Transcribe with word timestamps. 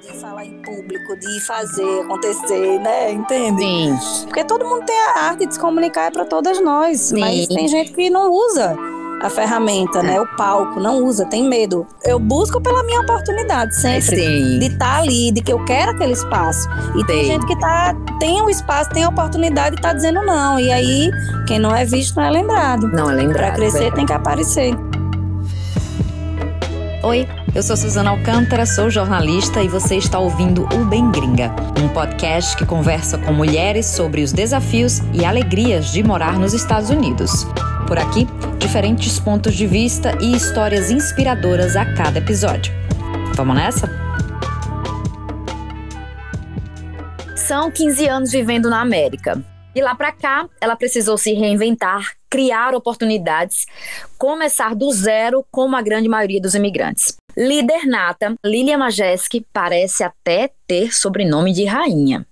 de 0.00 0.12
falar 0.20 0.44
em 0.44 0.62
público, 0.62 1.16
de 1.18 1.40
fazer 1.40 2.00
acontecer, 2.02 2.78
né? 2.80 3.12
Entende? 3.12 3.60
Sim. 3.62 3.98
Porque 4.24 4.44
todo 4.44 4.64
mundo 4.64 4.84
tem 4.84 4.96
a 4.98 5.20
arte 5.24 5.46
de 5.46 5.54
se 5.54 5.60
comunicar 5.60 6.06
é 6.06 6.10
para 6.10 6.24
todas 6.24 6.60
nós, 6.62 7.00
Sim. 7.00 7.20
mas 7.20 7.46
tem 7.48 7.66
gente 7.68 7.92
que 7.92 8.08
não 8.08 8.30
usa 8.32 8.76
a 9.20 9.28
ferramenta, 9.28 10.00
né? 10.02 10.20
O 10.20 10.26
palco, 10.36 10.78
não 10.78 11.02
usa, 11.04 11.24
tem 11.26 11.42
medo. 11.48 11.84
Eu 12.04 12.20
busco 12.20 12.60
pela 12.60 12.84
minha 12.84 13.00
oportunidade 13.00 13.74
sempre. 13.74 14.16
Sim. 14.16 14.58
De 14.60 14.66
estar 14.66 14.98
ali, 15.00 15.32
de 15.32 15.40
que 15.42 15.52
eu 15.52 15.64
quero 15.64 15.90
aquele 15.90 16.12
espaço. 16.12 16.68
E 16.96 17.04
tem 17.04 17.24
gente 17.24 17.44
que 17.46 17.58
tá, 17.58 17.92
tem 18.20 18.40
o 18.40 18.48
espaço, 18.48 18.90
tem 18.90 19.02
a 19.02 19.08
oportunidade 19.08 19.74
e 19.76 19.80
tá 19.80 19.92
dizendo 19.92 20.22
não. 20.24 20.60
E 20.60 20.70
aí, 20.70 21.10
quem 21.48 21.58
não 21.58 21.74
é 21.74 21.84
visto 21.84 22.14
não 22.16 22.22
é 22.24 22.30
lembrado. 22.30 22.86
Não 22.88 23.10
é 23.10 23.14
Pra 23.14 23.22
lembrado. 23.24 23.54
crescer 23.56 23.78
verdade. 23.78 23.96
tem 23.96 24.06
que 24.06 24.12
aparecer. 24.12 24.74
Oi, 27.02 27.26
eu 27.54 27.62
sou 27.62 27.76
Suzana 27.76 28.10
Alcântara, 28.10 28.66
sou 28.66 28.90
jornalista 28.90 29.62
e 29.62 29.68
você 29.68 29.96
está 29.96 30.18
ouvindo 30.18 30.68
o 30.74 30.84
Bem 30.84 31.10
Gringa, 31.10 31.54
um 31.82 31.88
podcast 31.88 32.56
que 32.56 32.66
conversa 32.66 33.18
com 33.18 33.32
mulheres 33.32 33.86
sobre 33.86 34.22
os 34.22 34.32
desafios 34.32 35.00
e 35.12 35.24
alegrias 35.24 35.92
de 35.92 36.02
morar 36.02 36.38
nos 36.38 36.52
Estados 36.52 36.90
Unidos. 36.90 37.46
Por 37.86 37.98
aqui, 37.98 38.26
diferentes 38.58 39.18
pontos 39.18 39.54
de 39.54 39.66
vista 39.66 40.16
e 40.20 40.36
histórias 40.36 40.90
inspiradoras 40.90 41.74
a 41.74 41.84
cada 41.94 42.18
episódio. 42.18 42.72
Vamos 43.34 43.56
nessa? 43.56 43.90
São 47.34 47.70
15 47.70 48.06
anos 48.08 48.30
vivendo 48.30 48.68
na 48.68 48.80
América. 48.80 49.42
De 49.78 49.82
lá 49.82 49.94
para 49.94 50.10
cá, 50.10 50.48
ela 50.60 50.74
precisou 50.74 51.16
se 51.16 51.32
reinventar, 51.34 52.16
criar 52.28 52.74
oportunidades, 52.74 53.64
começar 54.18 54.74
do 54.74 54.90
zero, 54.90 55.46
como 55.52 55.76
a 55.76 55.82
grande 55.82 56.08
maioria 56.08 56.40
dos 56.40 56.56
imigrantes. 56.56 57.14
Líder 57.36 57.86
nata, 57.86 58.34
Lilia 58.44 58.76
Majeski 58.76 59.46
parece 59.52 60.02
até 60.02 60.50
ter 60.66 60.92
sobrenome 60.92 61.52
de 61.52 61.64
rainha. 61.64 62.26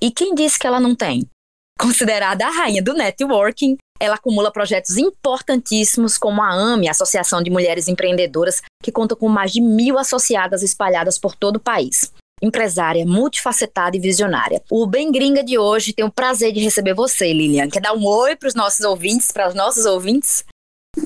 E 0.00 0.10
quem 0.10 0.34
disse 0.34 0.58
que 0.58 0.66
ela 0.66 0.80
não 0.80 0.92
tem? 0.92 1.24
Considerada 1.78 2.44
a 2.44 2.50
rainha 2.50 2.82
do 2.82 2.94
networking, 2.94 3.76
ela 4.00 4.16
acumula 4.16 4.50
projetos 4.50 4.96
importantíssimos 4.96 6.18
como 6.18 6.42
a 6.42 6.50
AME, 6.52 6.88
Associação 6.88 7.40
de 7.40 7.48
Mulheres 7.48 7.86
Empreendedoras, 7.86 8.60
que 8.82 8.90
conta 8.90 9.14
com 9.14 9.28
mais 9.28 9.52
de 9.52 9.60
mil 9.60 10.00
associadas 10.00 10.64
espalhadas 10.64 11.16
por 11.16 11.36
todo 11.36 11.58
o 11.58 11.60
país 11.60 12.12
empresária, 12.42 13.04
multifacetada 13.06 13.96
e 13.96 14.00
visionária. 14.00 14.62
O 14.70 14.86
Bem 14.86 15.10
Gringa 15.10 15.42
de 15.42 15.58
hoje 15.58 15.92
tem 15.92 16.04
o 16.04 16.10
prazer 16.12 16.52
de 16.52 16.60
receber 16.60 16.94
você, 16.94 17.32
Lilian. 17.32 17.68
Quer 17.68 17.80
dar 17.80 17.92
um 17.94 18.04
oi 18.06 18.36
para 18.36 18.48
os 18.48 18.54
nossos 18.54 18.80
ouvintes, 18.84 19.30
para 19.32 19.48
os 19.48 19.54
nossos 19.54 19.84
ouvintes? 19.86 20.44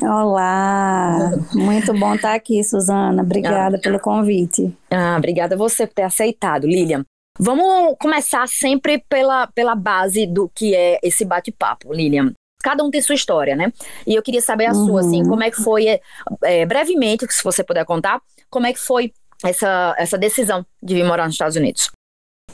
Olá, 0.01 1.31
muito 1.53 1.93
bom 1.93 2.15
estar 2.15 2.35
aqui, 2.35 2.63
Suzana. 2.65 3.23
Obrigada 3.23 3.79
pelo 3.79 3.99
convite. 4.01 4.73
Ah, 4.91 5.17
obrigada 5.19 5.55
a 5.55 5.59
você 5.59 5.87
por 5.87 5.95
ter 5.95 6.03
aceitado, 6.03 6.67
Lilian. 6.67 7.05
Vamos 7.39 7.97
começar 7.99 8.47
sempre 8.47 9.03
pela, 9.09 9.47
pela 9.49 9.75
base 9.75 10.27
do 10.27 10.51
que 10.55 10.75
é 10.75 10.99
esse 11.03 11.25
bate-papo, 11.25 11.93
Lilian. 11.93 12.33
Cada 12.63 12.85
um 12.85 12.91
tem 12.91 13.03
sua 13.03 13.15
história, 13.15 13.57
né? 13.57 13.73
E 14.07 14.15
eu 14.15 14.23
queria 14.23 14.41
saber 14.41 14.67
a 14.67 14.73
Uhum. 14.73 14.87
sua, 14.87 15.01
assim, 15.01 15.25
como 15.27 15.43
é 15.43 15.51
que 15.51 15.57
foi, 15.63 15.99
é, 16.45 16.67
brevemente, 16.67 17.27
se 17.31 17.43
você 17.43 17.65
puder 17.65 17.85
contar, 17.85 18.21
como 18.51 18.67
é 18.67 18.73
que 18.73 18.79
foi 18.79 19.13
essa, 19.45 19.95
essa 19.99 20.19
decisão 20.19 20.65
de 20.83 20.95
vir 20.95 21.05
morar 21.05 21.25
nos 21.27 21.35
Estados 21.35 21.57
Unidos? 21.57 21.91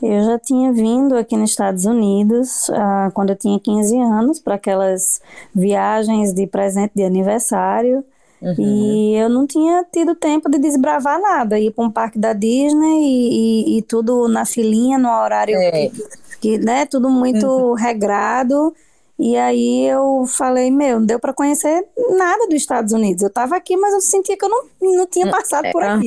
Eu 0.02 0.22
já 0.24 0.38
tinha 0.38 0.72
vindo 0.72 1.16
aqui 1.16 1.36
nos 1.36 1.50
Estados 1.50 1.84
Unidos 1.84 2.70
ah, 2.70 3.10
quando 3.14 3.30
eu 3.30 3.36
tinha 3.36 3.58
15 3.58 3.96
anos 3.98 4.38
para 4.38 4.54
aquelas 4.54 5.20
viagens 5.54 6.32
de 6.32 6.46
presente 6.46 6.92
de 6.94 7.02
aniversário 7.02 8.04
Uhum. 8.40 8.54
e 8.56 9.16
eu 9.16 9.28
não 9.28 9.44
tinha 9.48 9.84
tido 9.92 10.14
tempo 10.14 10.48
de 10.48 10.60
desbravar 10.60 11.20
nada, 11.20 11.58
ir 11.58 11.72
para 11.72 11.84
um 11.84 11.90
parque 11.90 12.16
da 12.20 12.32
Disney 12.32 13.00
e, 13.02 13.74
e- 13.74 13.78
e 13.78 13.82
tudo 13.82 14.28
na 14.28 14.44
filinha, 14.46 14.96
no 14.96 15.08
horário 15.10 15.56
É. 15.56 15.88
que, 15.88 15.92
que, 16.40 16.58
né, 16.58 16.86
tudo 16.86 17.10
muito 17.10 17.44
Uhum. 17.48 17.72
regrado. 17.72 18.72
E 19.18 19.36
aí 19.36 19.84
eu 19.84 20.24
falei, 20.28 20.70
meu, 20.70 21.00
não 21.00 21.06
deu 21.06 21.18
para 21.18 21.32
conhecer 21.32 21.84
nada 22.16 22.46
dos 22.46 22.54
Estados 22.54 22.92
Unidos. 22.92 23.22
Eu 23.22 23.28
estava 23.28 23.56
aqui, 23.56 23.76
mas 23.76 23.92
eu 23.92 24.00
sentia 24.00 24.36
que 24.36 24.44
eu 24.44 24.48
não, 24.48 24.64
não 24.80 25.06
tinha 25.06 25.28
passado 25.28 25.68
por 25.72 25.82
aqui. 25.82 26.06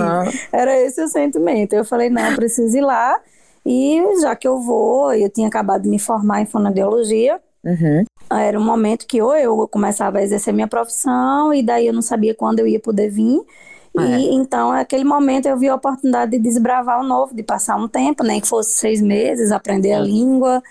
Era 0.52 0.80
esse 0.80 1.04
o 1.04 1.08
sentimento. 1.10 1.74
Eu 1.74 1.84
falei, 1.84 2.10
não, 2.10 2.30
eu 2.30 2.36
preciso 2.36 2.78
ir 2.78 2.82
lá. 2.82 3.20
E 3.66 4.02
já 4.22 4.34
que 4.36 4.48
eu 4.48 4.60
vou, 4.62 5.14
eu 5.14 5.30
tinha 5.30 5.48
acabado 5.48 5.84
de 5.84 5.90
me 5.90 6.00
formar 6.00 6.42
em 6.42 6.46
fonoaudiologia. 6.46 7.40
Uhum. 7.64 8.06
Era 8.32 8.58
um 8.58 8.64
momento 8.64 9.06
que 9.06 9.22
ou 9.22 9.36
eu 9.36 9.68
começava 9.68 10.20
a 10.20 10.24
exercer 10.24 10.54
minha 10.54 10.68
profissão 10.68 11.54
e 11.54 11.62
daí 11.62 11.88
eu 11.88 11.94
não 11.94 12.02
sabia 12.02 12.34
quando 12.34 12.60
eu 12.60 12.68
ia 12.68 12.80
poder 12.80 13.10
vir. 13.10 13.42
É. 13.98 14.02
E 14.02 14.34
então, 14.34 14.72
naquele 14.72 15.04
momento, 15.04 15.48
eu 15.48 15.58
vi 15.58 15.68
a 15.68 15.76
oportunidade 15.76 16.32
de 16.32 16.40
desbravar 16.40 17.02
o 17.02 17.04
novo, 17.04 17.36
de 17.36 17.44
passar 17.44 17.76
um 17.76 17.90
tempo, 17.90 18.24
nem 18.24 18.40
que 18.40 18.48
fosse 18.48 18.72
seis 18.78 19.02
meses, 19.02 19.52
aprender 19.52 19.92
a 19.92 20.00
língua. 20.00 20.64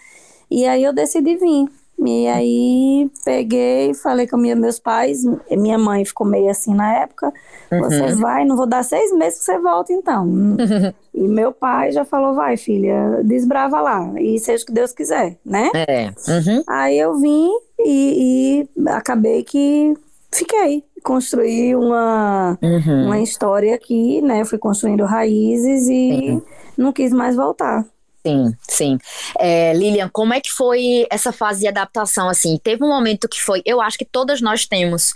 E 0.50 0.66
aí 0.66 0.82
eu 0.82 0.92
decidi 0.92 1.36
vir. 1.36 1.68
E 2.04 2.26
aí 2.28 3.10
peguei, 3.24 3.92
falei 3.94 4.26
com 4.26 4.36
minha, 4.36 4.56
meus 4.56 4.78
pais, 4.78 5.22
minha 5.50 5.76
mãe 5.78 6.04
ficou 6.04 6.26
meio 6.26 6.50
assim 6.50 6.74
na 6.74 6.94
época. 6.98 7.32
Você 7.70 8.00
Uhum. 8.02 8.16
vai, 8.16 8.44
não 8.44 8.56
vou 8.56 8.66
dar 8.66 8.82
seis 8.82 9.12
meses 9.12 9.40
que 9.40 9.44
você 9.44 9.58
volta 9.58 9.92
então. 9.92 10.26
e 11.14 11.28
meu 11.28 11.52
pai 11.52 11.92
já 11.92 12.04
falou, 12.04 12.34
vai 12.34 12.56
filha, 12.56 13.20
desbrava 13.24 13.80
lá 13.80 14.12
e 14.20 14.38
seja 14.38 14.62
o 14.62 14.66
que 14.66 14.72
Deus 14.72 14.92
quiser, 14.92 15.36
né? 15.44 15.70
É. 15.74 16.06
Uhum. 16.08 16.62
Aí 16.66 16.98
eu 16.98 17.18
vim 17.18 17.50
e, 17.78 18.66
e 18.84 18.88
acabei 18.88 19.42
que 19.42 19.94
fiquei. 20.32 20.82
Construí 21.02 21.74
uma, 21.74 22.58
Uhum. 22.62 23.06
uma 23.06 23.18
história 23.20 23.74
aqui, 23.74 24.20
né? 24.22 24.44
Fui 24.44 24.58
construindo 24.58 25.04
raízes 25.04 25.88
e 25.88 26.42
não 26.76 26.92
quis 26.92 27.12
mais 27.12 27.36
voltar. 27.36 27.84
Sim, 28.26 28.54
sim. 28.68 28.98
É, 29.38 29.72
Lilian, 29.72 30.10
como 30.12 30.34
é 30.34 30.40
que 30.40 30.50
foi 30.50 31.06
essa 31.10 31.32
fase 31.32 31.60
de 31.60 31.68
adaptação, 31.68 32.28
assim? 32.28 32.58
Teve 32.62 32.84
um 32.84 32.88
momento 32.88 33.26
que 33.26 33.40
foi, 33.40 33.62
eu 33.64 33.80
acho 33.80 33.96
que 33.96 34.04
todas 34.04 34.42
nós 34.42 34.66
temos 34.66 35.14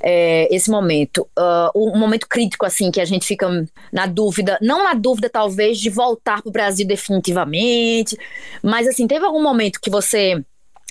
é, 0.00 0.46
esse 0.54 0.70
momento, 0.70 1.28
ah, 1.36 1.70
um 1.74 1.98
momento 1.98 2.28
crítico, 2.28 2.64
assim, 2.64 2.92
que 2.92 3.00
a 3.00 3.04
gente 3.04 3.26
fica 3.26 3.48
na 3.92 4.06
dúvida, 4.06 4.56
não 4.62 4.84
na 4.84 4.94
dúvida, 4.94 5.28
talvez, 5.28 5.78
de 5.78 5.90
voltar 5.90 6.42
para 6.42 6.48
o 6.48 6.52
Brasil 6.52 6.86
definitivamente, 6.86 8.16
mas, 8.62 8.86
assim, 8.86 9.08
teve 9.08 9.24
algum 9.24 9.42
momento 9.42 9.80
que 9.80 9.90
você, 9.90 10.40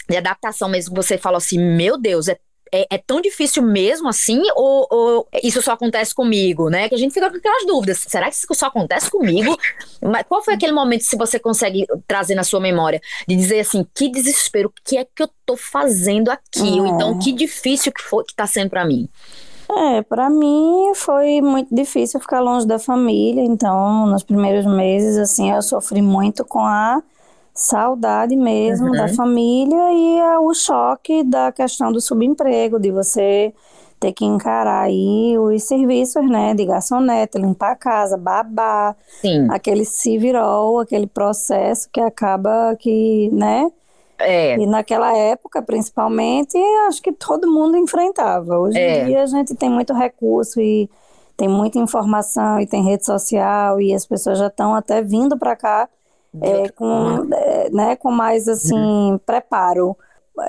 de 0.09 0.17
adaptação 0.17 0.67
mesmo, 0.67 0.93
você 0.93 1.17
falou 1.17 1.37
assim, 1.37 1.57
meu 1.57 1.97
Deus, 1.97 2.27
é 2.27 2.37
é, 2.73 2.87
é 2.89 2.97
tão 2.97 3.21
difícil 3.21 3.61
mesmo 3.61 4.09
assim, 4.09 4.41
ou, 4.55 4.87
ou 4.89 5.27
isso 5.43 5.61
só 5.61 5.73
acontece 5.73 6.13
comigo, 6.15 6.69
né? 6.69 6.89
Que 6.89 6.95
a 6.95 6.97
gente 6.97 7.13
fica 7.13 7.29
com 7.29 7.37
aquelas 7.37 7.65
dúvidas. 7.67 7.99
Será 8.07 8.29
que 8.29 8.35
isso 8.35 8.47
só 8.53 8.65
acontece 8.65 9.11
comigo? 9.11 9.55
Mas 10.01 10.23
qual 10.27 10.43
foi 10.43 10.55
aquele 10.55 10.71
momento, 10.71 11.01
se 11.01 11.15
você 11.15 11.37
consegue 11.37 11.85
trazer 12.07 12.33
na 12.33 12.43
sua 12.43 12.59
memória, 12.59 12.99
de 13.27 13.35
dizer 13.35 13.59
assim, 13.59 13.85
que 13.93 14.09
desespero, 14.09 14.69
o 14.69 14.73
que 14.83 14.97
é 14.97 15.05
que 15.05 15.21
eu 15.21 15.29
tô 15.45 15.55
fazendo 15.55 16.29
aqui? 16.29 16.79
Ou 16.79 16.87
É. 16.87 16.89
então, 16.89 17.19
que 17.19 17.31
difícil 17.31 17.91
que, 17.91 18.01
foi, 18.01 18.23
que 18.23 18.33
tá 18.33 18.47
sendo 18.47 18.71
pra 18.71 18.83
mim? 18.83 19.07
É, 19.69 20.01
para 20.01 20.29
mim 20.29 20.91
foi 20.95 21.41
muito 21.41 21.73
difícil 21.73 22.19
ficar 22.19 22.41
longe 22.41 22.67
da 22.67 22.77
família, 22.77 23.41
então 23.41 24.05
nos 24.07 24.23
primeiros 24.23 24.65
meses, 24.65 25.17
assim, 25.17 25.51
eu 25.51 25.61
sofri 25.61 26.01
muito 26.01 26.43
com 26.43 26.59
a 26.59 27.01
saudade 27.53 28.35
mesmo 28.35 28.87
Uhum. 28.87 28.91
da 28.93 29.07
família 29.09 29.93
e 29.93 30.19
a- 30.19 30.39
o 30.39 30.53
choque 30.53 31.23
da 31.23 31.51
questão 31.51 31.91
do 31.91 32.01
subemprego, 32.01 32.79
de 32.79 32.91
você 32.91 33.53
ter 33.99 34.11
que 34.11 34.25
encarar 34.25 34.81
aí 34.83 35.37
os 35.37 35.63
serviços, 35.63 36.27
né, 36.29 36.53
de 36.53 36.65
garçonete, 36.65 37.37
limpar 37.37 37.71
a 37.71 37.75
casa, 37.75 38.17
babá, 38.17 38.95
Sim, 39.21 39.47
aquele 39.49 39.85
civirol, 39.85 40.79
aquele 40.79 41.07
processo 41.07 41.87
que 41.91 42.01
acaba 42.01 42.75
que, 42.77 43.29
né, 43.31 43.71
é. 44.19 44.57
e 44.57 44.65
naquela 44.65 45.15
época, 45.15 45.61
principalmente, 45.61 46.57
acho 46.87 47.01
que 47.01 47.13
todo 47.13 47.49
mundo 47.49 47.77
enfrentava. 47.77 48.57
Hoje 48.59 48.77
É. 48.77 49.03
em 49.03 49.05
dia 49.05 49.23
a 49.23 49.25
gente 49.25 49.55
tem 49.55 49.69
muito 49.69 49.93
recurso 49.93 50.59
e 50.59 50.89
tem 51.37 51.47
muita 51.47 51.79
informação 51.79 52.59
e 52.59 52.67
tem 52.67 52.83
rede 52.83 53.05
social 53.05 53.79
e 53.79 53.93
as 53.93 54.05
pessoas 54.05 54.37
já 54.37 54.47
estão 54.47 54.75
até 54.75 55.01
vindo 55.01 55.37
para 55.37 55.55
cá 55.55 55.87
é, 56.41 56.69
com, 56.69 57.27
é, 57.33 57.69
né, 57.71 57.95
com 57.95 58.11
mais 58.11 58.47
assim 58.47 59.19
preparo, 59.25 59.95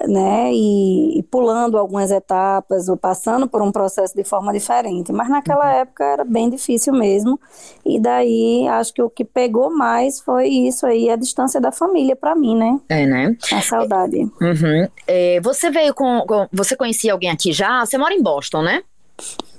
né, 0.09 0.51
e, 0.51 1.19
e 1.19 1.23
pulando 1.25 1.77
algumas 1.77 2.11
etapas 2.11 2.89
ou 2.89 2.97
passando 2.97 3.47
por 3.47 3.61
um 3.61 3.71
processo 3.71 4.17
de 4.17 4.25
forma 4.25 4.51
diferente. 4.51 5.13
Mas 5.13 5.29
naquela 5.29 5.71
época 5.75 6.03
era 6.05 6.25
bem 6.25 6.49
difícil 6.49 6.95
mesmo. 6.95 7.39
E 7.85 8.01
daí 8.01 8.67
acho 8.69 8.95
que 8.95 9.03
o 9.03 9.11
que 9.11 9.27
pegou 9.27 9.69
mais 9.71 10.21
foi 10.21 10.49
isso 10.49 10.87
aí, 10.87 11.11
a 11.11 11.17
distância 11.17 11.61
da 11.61 11.71
família 11.71 12.17
para 12.17 12.35
mim, 12.35 12.57
né? 12.57 12.81
É, 12.89 13.05
né? 13.05 13.37
A 13.53 13.61
saudade. 13.61 14.21
Uhum. 14.41 14.89
É, 15.07 15.39
você 15.43 15.71
veio 15.71 15.93
com, 15.95 16.25
com- 16.27 16.49
Você 16.51 16.75
conhecia 16.77 17.13
alguém 17.13 17.29
aqui 17.31 17.53
já? 17.53 17.85
Você 17.85 17.99
mora 17.99 18.15
em 18.15 18.23
Boston, 18.23 18.63
né? 18.63 18.83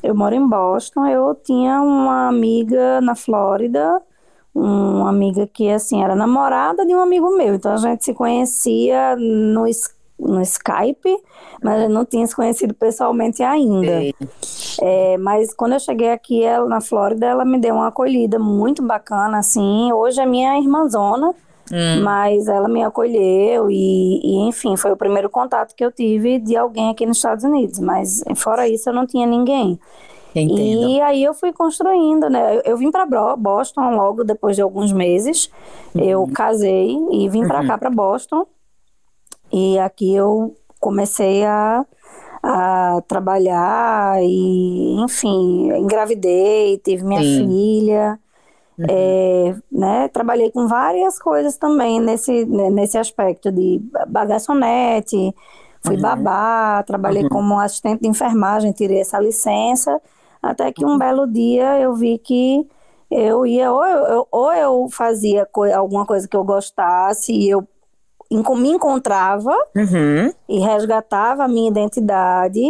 Eu 0.02 0.16
moro 0.16 0.34
em 0.36 0.48
Boston, 0.48 1.06
eu 1.06 1.36
tinha 1.36 1.82
uma 1.82 2.28
amiga 2.28 3.00
na 3.00 3.16
Flórida, 3.16 4.02
uma 4.56 5.10
amiga 5.10 5.46
que, 5.46 5.70
assim, 5.70 6.02
era 6.02 6.16
namorada 6.16 6.86
de 6.86 6.96
um 6.96 7.00
amigo 7.00 7.36
meu, 7.36 7.56
então 7.56 7.74
a 7.74 7.78
gente 7.78 8.06
se 8.06 8.14
conhecia 8.14 9.16
no, 9.18 9.66
no 10.18 10.42
Skype, 10.42 11.18
mas 11.62 11.84
eu 11.84 11.90
não 11.90 12.06
tinha 12.06 12.26
se 12.26 12.34
conhecido 12.34 12.74
pessoalmente 12.74 13.44
ainda. 13.44 14.02
É, 14.82 15.18
mas 15.18 15.54
quando 15.54 15.74
eu 15.74 15.80
cheguei 15.80 16.12
aqui 16.12 16.42
ela, 16.42 16.68
na 16.68 16.80
Flórida, 16.80 17.26
ela 17.26 17.44
me 17.44 17.60
deu 17.60 17.76
uma 17.76 17.88
acolhida 17.88 18.40
muito 18.40 18.82
bacana, 18.82 19.40
assim. 19.40 19.92
Hoje 19.92 20.22
é 20.22 20.26
minha 20.26 20.58
irmãzona, 20.58 21.32
hum. 21.72 22.02
mas 22.02 22.48
ela 22.48 22.70
me 22.70 22.82
acolheu 22.82 23.70
e, 23.70 24.22
e, 24.24 24.48
enfim, 24.48 24.78
foi 24.78 24.92
o 24.92 24.98
primeiro 24.98 25.30
contato 25.30 25.76
que 25.76 25.84
eu 25.84 25.92
tive 25.92 26.40
de 26.40 26.56
alguém 26.56 26.92
aqui 26.92 27.06
nos 27.06 27.18
Estados 27.18 27.44
Unidos. 27.44 27.80
Mas 27.80 28.24
fora 28.36 28.70
isso, 28.70 28.90
eu 28.90 28.94
não 28.94 29.06
tinha 29.06 29.28
ninguém. 29.28 29.78
Entendo. 30.36 30.90
E 30.90 31.02
aí 31.02 31.24
eu 31.24 31.34
fui 31.34 31.54
construindo, 31.54 32.30
né? 32.30 32.58
Eu, 32.58 32.62
eu 32.66 32.78
vim 32.78 32.92
para 32.92 33.06
Boston 33.38 33.96
logo 33.96 34.24
depois 34.24 34.56
de 34.56 34.62
alguns 34.62 34.92
meses. 34.92 35.50
Uhum. 35.94 36.04
Eu 36.04 36.28
casei 36.34 36.98
e 37.12 37.30
vim 37.30 37.48
para 37.48 37.62
uhum. 37.62 37.68
cá, 37.68 37.78
para 37.78 37.90
Boston. 37.90 38.46
E 39.52 39.80
aqui 39.80 40.14
eu 40.14 40.56
comecei 40.80 41.46
a, 41.46 41.86
a 42.44 43.02
trabalhar 43.08 44.22
e, 44.22 45.02
enfim, 45.02 45.72
engravidei, 45.78 46.78
tive 46.80 47.04
minha 47.04 47.22
Sim. 47.22 47.48
filha. 47.48 48.20
Uhum. 48.78 48.86
É, 48.90 49.56
né, 49.72 50.08
trabalhei 50.10 50.52
com 50.52 50.68
várias 50.68 51.18
coisas 51.18 51.56
também 51.56 52.02
nesse, 52.02 52.46
né, 52.46 52.70
nesse 52.70 52.98
aspecto 52.98 53.50
de 53.50 53.82
bagaçonete, 54.10 55.34
fui 55.82 55.96
uhum. 55.96 56.02
babá, 56.02 56.84
trabalhei 56.84 57.24
uhum. 57.24 57.30
como 57.30 57.58
assistente 57.58 58.02
de 58.02 58.10
enfermagem, 58.10 58.74
tirei 58.74 59.00
essa 59.00 59.18
licença, 59.18 60.02
até 60.46 60.72
que 60.72 60.86
um 60.86 60.98
belo 60.98 61.26
dia 61.28 61.80
eu 61.80 61.94
vi 61.96 62.18
que 62.18 62.68
eu 63.10 63.46
ia, 63.46 63.72
ou 63.72 63.86
eu, 63.86 64.28
ou 64.32 64.54
eu 64.54 64.88
fazia 64.92 65.46
co 65.46 65.64
alguma 65.64 66.06
coisa 66.06 66.28
que 66.28 66.36
eu 66.36 66.44
gostasse 66.44 67.34
e 67.34 67.50
eu 67.50 67.68
me 68.32 68.70
encontrava 68.70 69.56
uhum. 69.76 70.32
e 70.50 70.60
resgatava 70.60 71.44
a 71.44 71.48
minha 71.48 71.70
identidade, 71.70 72.62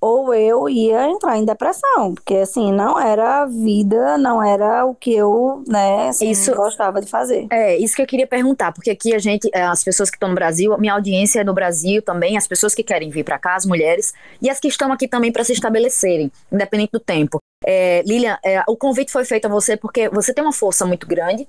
ou 0.00 0.32
eu 0.32 0.68
ia 0.68 1.06
entrar 1.08 1.36
em 1.36 1.44
depressão, 1.44 2.14
porque 2.14 2.36
assim, 2.36 2.72
não 2.72 2.98
era 2.98 3.42
a 3.42 3.46
vida, 3.46 4.16
não 4.16 4.42
era 4.42 4.86
o 4.86 4.94
que 4.94 5.14
eu, 5.14 5.62
né, 5.68 6.08
assim, 6.08 6.30
isso, 6.30 6.54
gostava 6.54 7.00
de 7.00 7.06
fazer. 7.06 7.46
É, 7.50 7.76
isso 7.76 7.94
que 7.94 8.02
eu 8.02 8.06
queria 8.06 8.26
perguntar, 8.26 8.72
porque 8.72 8.90
aqui 8.90 9.14
a 9.14 9.18
gente, 9.18 9.50
é, 9.52 9.62
as 9.62 9.84
pessoas 9.84 10.08
que 10.08 10.16
estão 10.16 10.30
no 10.30 10.34
Brasil, 10.34 10.76
minha 10.78 10.94
audiência 10.94 11.40
é 11.40 11.44
no 11.44 11.52
Brasil 11.52 12.00
também, 12.00 12.36
as 12.36 12.48
pessoas 12.48 12.74
que 12.74 12.82
querem 12.82 13.10
vir 13.10 13.24
para 13.24 13.38
cá, 13.38 13.56
as 13.56 13.66
mulheres, 13.66 14.14
e 14.40 14.48
as 14.48 14.58
que 14.58 14.68
estão 14.68 14.90
aqui 14.90 15.06
também 15.06 15.30
para 15.30 15.44
se 15.44 15.52
estabelecerem, 15.52 16.32
independente 16.50 16.92
do 16.92 17.00
tempo. 17.00 17.38
É, 17.64 18.02
Lilian, 18.06 18.38
é, 18.42 18.62
o 18.66 18.76
convite 18.76 19.12
foi 19.12 19.24
feito 19.24 19.44
a 19.44 19.48
você 19.48 19.76
porque 19.76 20.08
você 20.08 20.32
tem 20.32 20.42
uma 20.42 20.52
força 20.52 20.86
muito 20.86 21.06
grande, 21.06 21.46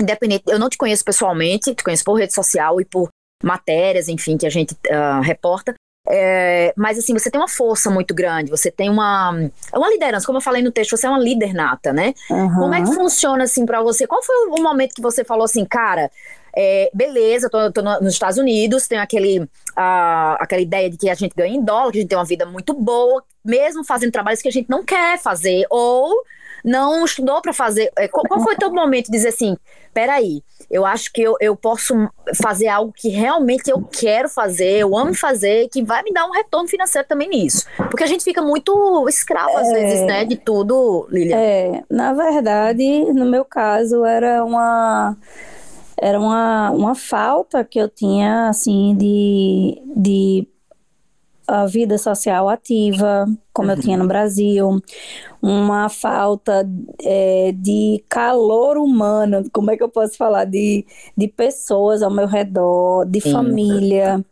independente, 0.00 0.44
eu 0.46 0.58
não 0.58 0.68
te 0.68 0.78
conheço 0.78 1.04
pessoalmente, 1.04 1.74
te 1.74 1.82
conheço 1.82 2.04
por 2.04 2.14
rede 2.14 2.32
social 2.32 2.80
e 2.80 2.84
por 2.84 3.08
matérias, 3.42 4.08
enfim, 4.08 4.36
que 4.36 4.46
a 4.46 4.50
gente 4.50 4.72
uh, 4.72 5.20
reporta. 5.22 5.74
É, 6.10 6.72
mas 6.74 6.98
assim, 6.98 7.12
você 7.12 7.30
tem 7.30 7.38
uma 7.38 7.48
força 7.48 7.90
muito 7.90 8.14
grande, 8.14 8.50
você 8.50 8.70
tem 8.70 8.88
uma, 8.88 9.30
uma 9.74 9.90
liderança, 9.90 10.24
como 10.24 10.38
eu 10.38 10.42
falei 10.42 10.62
no 10.62 10.72
texto, 10.72 10.96
você 10.96 11.06
é 11.06 11.10
uma 11.10 11.18
líder 11.18 11.52
nata, 11.52 11.92
né? 11.92 12.14
Uhum. 12.30 12.54
Como 12.54 12.74
é 12.74 12.82
que 12.82 12.94
funciona 12.94 13.44
assim 13.44 13.66
para 13.66 13.82
você? 13.82 14.06
Qual 14.06 14.22
foi 14.22 14.34
o 14.48 14.62
momento 14.62 14.94
que 14.94 15.02
você 15.02 15.22
falou 15.22 15.44
assim, 15.44 15.66
cara, 15.66 16.10
é, 16.56 16.90
beleza, 16.94 17.50
tô, 17.50 17.70
tô 17.70 17.82
nos 17.82 18.14
Estados 18.14 18.38
Unidos, 18.38 18.88
tenho 18.88 19.02
aquele, 19.02 19.40
uh, 19.40 20.36
aquela 20.40 20.62
ideia 20.62 20.88
de 20.88 20.96
que 20.96 21.10
a 21.10 21.14
gente 21.14 21.34
ganha 21.36 21.54
em 21.54 21.62
dólar, 21.62 21.92
que 21.92 21.98
a 21.98 22.00
gente 22.00 22.08
tem 22.08 22.18
uma 22.18 22.24
vida 22.24 22.46
muito 22.46 22.72
boa, 22.72 23.22
mesmo 23.44 23.84
fazendo 23.84 24.10
trabalhos 24.10 24.40
que 24.40 24.48
a 24.48 24.52
gente 24.52 24.68
não 24.70 24.82
quer 24.82 25.18
fazer, 25.18 25.66
ou 25.68 26.10
não 26.68 27.04
estudou 27.04 27.40
para 27.40 27.52
fazer. 27.52 27.90
É, 27.96 28.06
qual, 28.06 28.40
foi 28.40 28.54
o 28.54 28.58
teu 28.58 28.70
momento 28.70 29.06
de 29.06 29.12
dizer 29.12 29.28
assim, 29.28 29.56
peraí, 29.94 30.42
eu 30.70 30.84
acho 30.84 31.10
que 31.12 31.22
eu, 31.22 31.34
eu 31.40 31.56
posso 31.56 31.94
fazer 32.42 32.68
algo 32.68 32.92
que 32.94 33.08
realmente 33.08 33.70
eu 33.70 33.82
quero 33.82 34.28
fazer, 34.28 34.78
eu 34.78 34.96
amo 34.96 35.14
fazer, 35.14 35.68
que 35.70 35.82
vai 35.82 36.02
me 36.02 36.12
dar 36.12 36.26
um 36.26 36.30
retorno 36.30 36.68
financeiro 36.68 37.08
também 37.08 37.28
nisso. 37.28 37.66
Porque 37.76 38.04
a 38.04 38.06
gente 38.06 38.22
fica 38.22 38.42
muito 38.42 39.06
escravo, 39.08 39.56
às 39.56 39.68
é, 39.68 39.72
vezes, 39.72 40.06
né, 40.06 40.24
de 40.24 40.36
tudo, 40.36 41.08
Lilian. 41.10 41.36
É, 41.36 41.82
na 41.90 42.12
verdade, 42.12 43.12
no 43.12 43.24
meu 43.24 43.44
caso, 43.44 44.04
era 44.04 44.44
uma 44.44 45.16
era 46.00 46.20
uma, 46.20 46.70
uma 46.70 46.94
falta 46.94 47.64
que 47.64 47.76
eu 47.76 47.88
tinha, 47.88 48.48
assim, 48.48 48.94
de, 48.96 49.82
de 49.96 50.48
a 51.48 51.64
vida 51.64 51.96
social 51.96 52.46
ativa, 52.46 53.26
como 53.54 53.70
uhum. 53.70 53.74
eu 53.74 53.80
tinha 53.80 53.96
no 53.96 54.06
Brasil, 54.06 54.80
uma 55.40 55.88
falta 55.88 56.68
é, 57.02 57.52
de 57.56 58.04
calor 58.06 58.76
humano, 58.76 59.48
como 59.50 59.70
é 59.70 59.76
que 59.76 59.82
eu 59.82 59.88
posso 59.88 60.16
falar? 60.18 60.44
De, 60.44 60.84
de 61.16 61.26
pessoas 61.26 62.02
ao 62.02 62.10
meu 62.10 62.26
redor, 62.26 63.06
de 63.06 63.20
Sim. 63.22 63.32
família, 63.32 64.22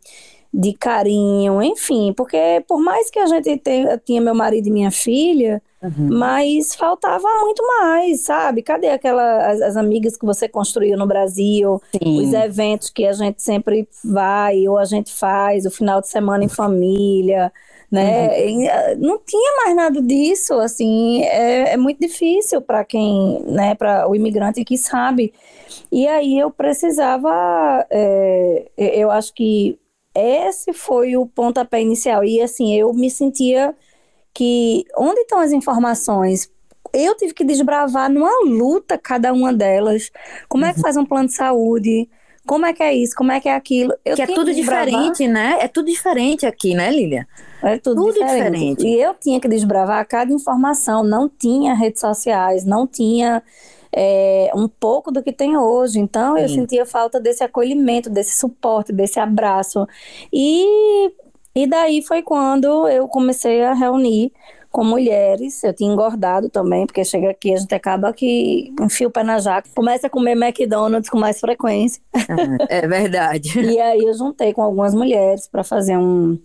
de 0.53 0.73
carinho, 0.73 1.61
enfim, 1.61 2.13
porque 2.15 2.63
por 2.67 2.79
mais 2.79 3.09
que 3.09 3.17
a 3.17 3.25
gente 3.25 3.57
tenha, 3.57 3.97
tinha 3.97 4.21
meu 4.21 4.35
marido 4.35 4.67
e 4.67 4.71
minha 4.71 4.91
filha, 4.91 5.61
Uhum. 5.81 6.09
Mas 6.09 6.73
faltava 6.73 7.27
muito 7.41 7.63
mais, 7.65 8.21
sabe? 8.21 8.63
Cadê 8.63 8.89
aquela 8.89 9.47
as, 9.47 9.61
as, 9.61 9.77
amigas 9.77 10.17
que 10.17 10.25
você 10.25 10.49
construiu 10.49 10.97
no 10.97 11.05
Brasil, 11.05 11.79
Sim. 11.91 12.23
os 12.23 12.33
eventos 12.33 12.89
que 12.89 13.05
a 13.05 13.13
gente 13.13 13.43
sempre 13.43 13.87
vai 14.03 14.67
ou 14.67 14.77
a 14.77 14.85
gente 14.85 15.13
faz, 15.13 15.65
o 15.65 15.71
final 15.71 16.01
de 16.01 16.07
semana 16.07 16.43
em 16.43 16.49
família, 16.49 17.51
né? 17.91 18.27
Uhum. 18.27 18.67
Ah, 18.67 18.95
não 18.97 19.19
tinha 19.19 19.55
mais 19.63 19.75
nada 19.75 20.01
disso, 20.01 20.55
assim, 20.55 21.21
é, 21.23 21.73
é 21.73 21.77
muito 21.77 21.99
difícil 21.99 22.59
para 22.59 22.83
quem, 22.83 23.43
né, 23.45 23.75
para 23.75 24.09
o 24.09 24.15
imigrante 24.15 24.65
que 24.65 24.77
sabe. 24.77 25.31
E 25.91 26.07
aí 26.07 26.39
eu 26.39 26.49
precisava, 26.49 27.85
é, 27.91 28.65
eu 28.75 29.11
acho 29.11 29.31
que 29.33 29.77
esse 30.15 30.73
foi 30.73 31.15
o 31.15 31.27
pontapé 31.27 31.81
inicial. 31.81 32.23
E 32.23 32.41
assim, 32.41 32.73
eu 32.73 32.91
me 32.93 33.11
sentia 33.11 33.75
que 34.37 34.85
onde 34.95 35.21
estão 35.21 35.39
as 35.39 35.51
informações? 35.51 36.47
Eu 36.93 37.17
tive 37.17 37.33
que 37.33 37.43
desbravar 37.43 38.07
numa 38.07 38.45
luta 38.45 38.95
cada 38.95 39.33
uma 39.33 39.51
delas. 39.51 40.11
Como 40.47 40.63
é 40.63 40.71
que 40.71 40.77
uhum. 40.77 40.83
faz 40.83 40.95
um 40.95 41.03
plano 41.03 41.27
de 41.27 41.33
saúde? 41.33 42.07
Como 42.45 42.63
é 42.63 42.71
que 42.71 42.83
é 42.83 42.93
isso? 42.93 43.15
Como 43.15 43.31
é 43.31 43.39
que 43.39 43.49
é 43.49 43.55
aquilo? 43.55 43.95
Eu 44.05 44.15
que 44.15 44.21
é 44.21 44.27
tudo 44.27 44.51
que 44.51 44.61
diferente, 44.61 45.27
né? 45.27 45.57
É 45.59 45.67
tudo 45.67 45.87
diferente 45.87 46.45
aqui, 46.45 46.75
né, 46.75 46.91
Lilia? 46.91 47.27
É 47.63 47.79
tudo, 47.79 48.03
tudo 48.03 48.13
diferente. 48.13 48.75
diferente. 48.75 48.87
E 48.87 49.01
eu 49.01 49.15
tinha 49.15 49.39
que 49.39 49.47
desbravar 49.47 50.07
cada 50.07 50.31
informação. 50.31 51.03
Não 51.03 51.27
tinha 51.27 51.73
redes 51.73 51.99
sociais, 51.99 52.63
não 52.63 52.85
tinha 52.85 53.41
é, 53.91 54.51
um 54.55 54.67
pouco 54.67 55.11
do 55.11 55.23
que 55.23 55.33
tem 55.33 55.57
hoje. 55.57 55.99
Então, 55.99 56.35
Sim. 56.35 56.43
eu 56.43 56.49
sentia 56.49 56.85
falta 56.85 57.19
desse 57.19 57.43
acolhimento, 57.43 58.07
desse 58.07 58.39
suporte, 58.39 58.93
desse 58.93 59.19
abraço. 59.19 59.87
E 60.31 61.11
e 61.57 61.67
daí 61.67 62.03
foi 62.03 62.21
quando 62.21 62.87
eu 62.87 63.07
comecei 63.07 63.63
a 63.63 63.73
reunir 63.73 64.31
com 64.69 64.83
mulheres. 64.83 65.63
Eu 65.63 65.73
tinha 65.73 65.91
engordado 65.91 66.49
também, 66.49 66.85
porque 66.85 67.03
chega 67.03 67.31
aqui, 67.31 67.51
a 67.51 67.57
gente 67.57 67.73
acaba 67.73 68.13
que 68.13 68.71
enfia 68.79 69.07
o 69.07 69.11
pé 69.11 69.23
na 69.23 69.39
jaca, 69.39 69.67
começa 69.75 70.05
a 70.05 70.09
comer 70.09 70.37
McDonald's 70.37 71.09
com 71.09 71.17
mais 71.17 71.39
frequência. 71.39 71.99
É 72.69 72.87
verdade. 72.87 73.57
e 73.59 73.79
aí 73.79 74.01
eu 74.01 74.13
juntei 74.13 74.53
com 74.53 74.61
algumas 74.61 74.93
mulheres 74.93 75.47
para 75.47 75.63
fazer 75.63 75.97
um, 75.97 76.37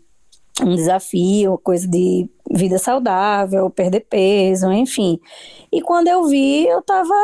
um 0.61 0.75
desafio, 0.75 1.59
coisa 1.59 1.89
de 1.89 2.29
vida 2.51 2.79
saudável, 2.79 3.71
perder 3.71 4.01
peso, 4.01 4.71
enfim. 4.71 5.19
E 5.73 5.81
quando 5.81 6.09
eu 6.09 6.25
vi, 6.25 6.67
eu 6.67 6.83
tava 6.83 7.15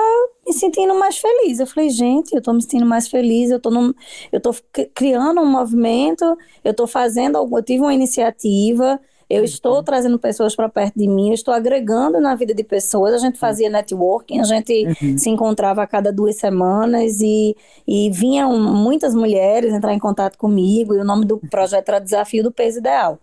me 0.47 0.53
sentindo 0.55 0.95
mais 0.95 1.19
feliz. 1.19 1.61
Eu 1.61 1.67
falei, 1.67 1.91
gente, 1.91 2.35
eu 2.35 2.41
tô 2.41 2.53
me 2.53 2.63
sentindo 2.63 2.87
mais 2.87 3.09
feliz, 3.09 3.51
eu 3.51 3.61
tô, 3.61 3.71
num, 3.71 3.93
eu 4.33 4.41
tô 4.41 4.55
criando 4.95 5.41
um 5.41 5.51
movimento, 5.51 6.25
eu 6.65 6.73
tô 6.73 6.87
fazendo 6.87 7.37
eu 7.39 7.63
tive 7.63 7.81
uma 7.81 7.93
iniciativa, 7.93 8.99
eu 9.29 9.41
uhum. 9.41 9.45
estou 9.45 9.83
trazendo 9.83 10.19
pessoas 10.19 10.57
para 10.57 10.69
perto 10.69 10.99
de 10.99 11.07
mim, 11.07 11.29
eu 11.29 11.35
estou 11.35 11.53
agregando 11.53 12.19
na 12.21 12.35
vida 12.35 12.55
de 12.55 12.65
pessoas. 12.65 13.13
A 13.13 13.19
gente 13.19 13.35
uhum. 13.35 13.41
fazia 13.41 13.69
networking, 13.69 14.41
a 14.41 14.45
gente 14.45 14.87
uhum. 15.03 15.19
se 15.19 15.29
encontrava 15.29 15.83
a 15.83 15.87
cada 15.87 16.11
duas 16.11 16.37
semanas 16.37 17.21
e, 17.21 17.55
e 17.87 18.11
vinham 18.11 18.59
muitas 18.59 19.15
mulheres 19.15 19.73
entrar 19.73 19.93
em 19.93 19.99
contato 19.99 20.39
comigo. 20.39 20.95
E 20.95 20.99
o 20.99 21.05
nome 21.05 21.27
do 21.27 21.35
uhum. 21.35 21.49
projeto 21.51 21.89
era 21.91 21.99
Desafio 21.99 22.43
do 22.43 22.51
Peso 22.51 22.79
Ideal. 22.79 23.19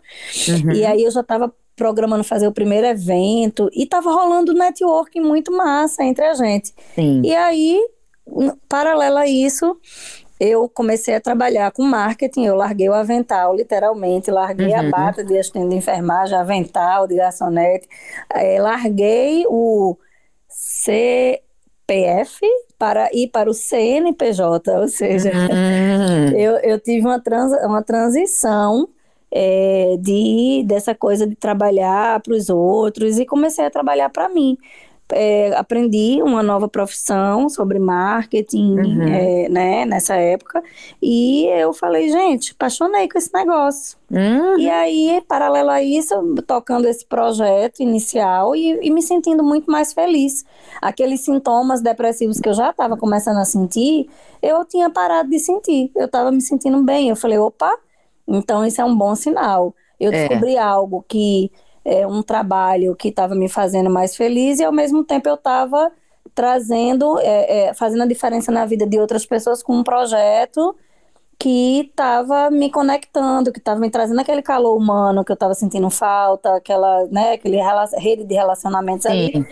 Uhum. 0.48 0.72
E 0.72 0.84
aí 0.84 1.02
eu 1.02 1.10
já 1.10 1.22
estava 1.22 1.52
programando 1.74 2.24
fazer 2.24 2.46
o 2.46 2.52
primeiro 2.52 2.86
evento 2.86 3.68
e 3.72 3.82
estava 3.82 4.10
rolando 4.10 4.54
networking 4.54 5.20
muito 5.20 5.52
massa 5.52 6.04
entre 6.04 6.24
a 6.24 6.34
gente. 6.34 6.72
Sim. 6.94 7.20
E 7.22 7.34
aí, 7.34 7.80
paralelo 8.68 9.18
a 9.18 9.26
isso, 9.26 9.76
eu 10.38 10.68
comecei 10.68 11.14
a 11.14 11.20
trabalhar 11.20 11.70
com 11.72 11.82
marketing, 11.82 12.44
eu 12.44 12.54
larguei 12.54 12.88
o 12.88 12.94
avental, 12.94 13.54
literalmente, 13.54 14.30
larguei 14.30 14.68
uhum. 14.68 14.78
a 14.78 14.90
bata 14.90 15.24
de 15.24 15.38
assistente 15.38 15.70
de 15.70 15.76
enfermagem, 15.76 16.36
avental 16.36 17.06
de 17.06 17.16
garçonete, 17.16 17.88
é, 18.34 18.60
larguei 18.60 19.44
o 19.48 19.96
CPF 20.48 22.40
para 22.78 23.08
ir 23.12 23.28
para 23.28 23.48
o 23.48 23.54
CNPJ, 23.54 24.78
ou 24.78 24.88
seja, 24.88 25.30
uhum. 25.30 26.28
eu, 26.36 26.56
eu 26.58 26.78
tive 26.78 27.06
uma, 27.06 27.20
trans, 27.20 27.52
uma 27.64 27.82
transição 27.82 28.88
é, 29.30 29.96
de 29.98 30.64
dessa 30.66 30.94
coisa 30.94 31.26
de 31.26 31.34
trabalhar 31.34 32.20
para 32.20 32.34
os 32.34 32.48
outros 32.48 33.18
e 33.18 33.26
comecei 33.26 33.64
a 33.64 33.70
trabalhar 33.70 34.08
para 34.10 34.28
mim 34.28 34.56
é, 35.12 35.54
aprendi 35.56 36.20
uma 36.22 36.42
nova 36.42 36.68
profissão 36.68 37.48
sobre 37.48 37.78
marketing, 37.78 38.78
uhum. 38.78 39.02
é, 39.02 39.48
né, 39.48 39.84
nessa 39.84 40.16
época, 40.16 40.62
e 41.00 41.46
eu 41.46 41.72
falei, 41.72 42.10
gente, 42.10 42.52
apaixonei 42.52 43.08
com 43.08 43.18
esse 43.18 43.32
negócio. 43.32 43.96
Uhum. 44.10 44.58
E 44.58 44.68
aí, 44.68 45.22
paralelo 45.28 45.70
a 45.70 45.82
isso, 45.82 46.14
tocando 46.46 46.86
esse 46.86 47.04
projeto 47.04 47.80
inicial 47.80 48.54
e, 48.54 48.78
e 48.82 48.90
me 48.90 49.02
sentindo 49.02 49.42
muito 49.42 49.70
mais 49.70 49.92
feliz. 49.92 50.44
Aqueles 50.80 51.20
sintomas 51.20 51.80
depressivos 51.80 52.40
que 52.40 52.48
eu 52.48 52.54
já 52.54 52.70
estava 52.70 52.96
começando 52.96 53.38
a 53.38 53.44
sentir, 53.44 54.08
eu 54.42 54.64
tinha 54.64 54.90
parado 54.90 55.28
de 55.28 55.38
sentir. 55.38 55.90
Eu 55.94 56.06
estava 56.06 56.30
me 56.30 56.40
sentindo 56.40 56.82
bem. 56.82 57.08
Eu 57.08 57.16
falei, 57.16 57.38
opa, 57.38 57.76
então 58.26 58.64
isso 58.64 58.80
é 58.80 58.84
um 58.84 58.96
bom 58.96 59.14
sinal. 59.14 59.74
Eu 59.98 60.12
é. 60.12 60.28
descobri 60.28 60.56
algo 60.56 61.04
que 61.08 61.50
é 61.86 62.06
um 62.06 62.20
trabalho 62.22 62.96
que 62.96 63.08
estava 63.08 63.34
me 63.34 63.48
fazendo 63.48 63.88
mais 63.88 64.16
feliz 64.16 64.58
e 64.58 64.64
ao 64.64 64.72
mesmo 64.72 65.04
tempo 65.04 65.28
eu 65.28 65.36
estava 65.36 65.92
trazendo, 66.34 67.18
é, 67.20 67.68
é, 67.68 67.74
fazendo 67.74 68.02
a 68.02 68.06
diferença 68.06 68.50
na 68.50 68.66
vida 68.66 68.84
de 68.86 68.98
outras 68.98 69.24
pessoas 69.24 69.62
com 69.62 69.76
um 69.76 69.84
projeto 69.84 70.74
que 71.38 71.80
estava 71.80 72.50
me 72.50 72.70
conectando, 72.70 73.52
que 73.52 73.58
estava 73.58 73.78
me 73.78 73.90
trazendo 73.90 74.20
aquele 74.20 74.42
calor 74.42 74.76
humano 74.76 75.24
que 75.24 75.30
eu 75.30 75.34
estava 75.34 75.54
sentindo 75.54 75.88
falta, 75.90 76.56
aquela, 76.56 77.06
né, 77.06 77.32
aquele 77.34 77.58
rede 77.98 78.24
de 78.24 78.34
relacionamentos 78.34 79.02
Sim. 79.04 79.10
ali. 79.10 79.46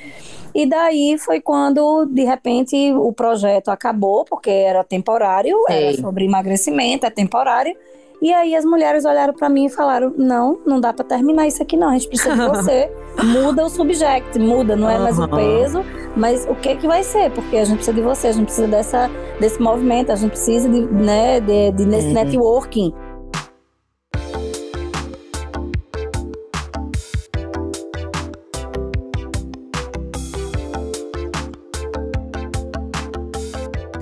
E 0.54 0.66
daí 0.66 1.16
foi 1.18 1.40
quando, 1.40 2.06
de 2.06 2.24
repente, 2.24 2.92
o 2.92 3.12
projeto 3.12 3.68
acabou, 3.68 4.24
porque 4.24 4.50
era 4.50 4.82
temporário, 4.82 5.56
Sim. 5.68 5.74
era 5.74 5.96
sobre 5.98 6.24
emagrecimento, 6.24 7.06
é 7.06 7.10
temporário. 7.10 7.76
E 8.22 8.32
aí 8.32 8.54
as 8.54 8.64
mulheres 8.64 9.04
olharam 9.04 9.34
para 9.34 9.48
mim 9.48 9.66
e 9.66 9.70
falaram: 9.70 10.12
não, 10.16 10.58
não 10.66 10.80
dá 10.80 10.92
para 10.92 11.04
terminar 11.04 11.46
isso 11.46 11.62
aqui, 11.62 11.76
não. 11.76 11.88
A 11.88 11.92
gente 11.92 12.08
precisa 12.08 12.34
de 12.34 12.46
você. 12.48 12.90
muda 13.22 13.64
o 13.64 13.68
subject, 13.68 14.38
muda, 14.38 14.74
não 14.74 14.90
é 14.90 14.98
mais 14.98 15.18
o 15.18 15.28
peso, 15.28 15.84
mas 16.16 16.46
o 16.48 16.54
que 16.54 16.76
que 16.76 16.86
vai 16.86 17.02
ser? 17.02 17.30
Porque 17.30 17.56
a 17.56 17.64
gente 17.64 17.76
precisa 17.76 17.94
de 17.94 18.02
você, 18.02 18.28
a 18.28 18.32
gente 18.32 18.46
precisa 18.46 18.66
dessa, 18.66 19.10
desse 19.38 19.60
movimento, 19.60 20.10
a 20.10 20.16
gente 20.16 20.30
precisa 20.30 20.68
de, 20.68 20.80
né, 20.80 21.40
de, 21.40 21.72
de 21.72 21.86
nesse 21.86 22.08
uhum. 22.08 22.14
networking. 22.14 22.94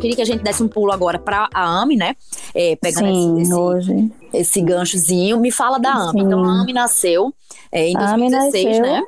Queria 0.03 0.17
que 0.17 0.23
a 0.23 0.27
gente 0.27 0.43
desse 0.43 0.63
um 0.63 0.69
pulo 0.69 0.93
agora 0.93 1.19
para 1.19 1.49
a 1.55 1.81
AMI, 1.81 1.97
né? 1.97 2.17
É, 2.55 2.77
pegando 2.77 3.15
Sim, 3.15 3.41
esse, 3.41 3.55
hoje. 3.55 4.13
esse 4.35 4.61
ganchozinho. 4.61 5.41
Me 5.41 5.51
fala 5.51 5.79
da 5.79 5.93
AMI. 5.93 6.21
Sim. 6.21 6.27
Então, 6.27 6.45
a 6.45 6.61
AMI 6.61 6.73
nasceu 6.73 7.33
é, 7.71 7.89
em 7.89 7.95
2016, 7.95 8.65
nasceu, 8.65 8.83
né? 8.83 9.03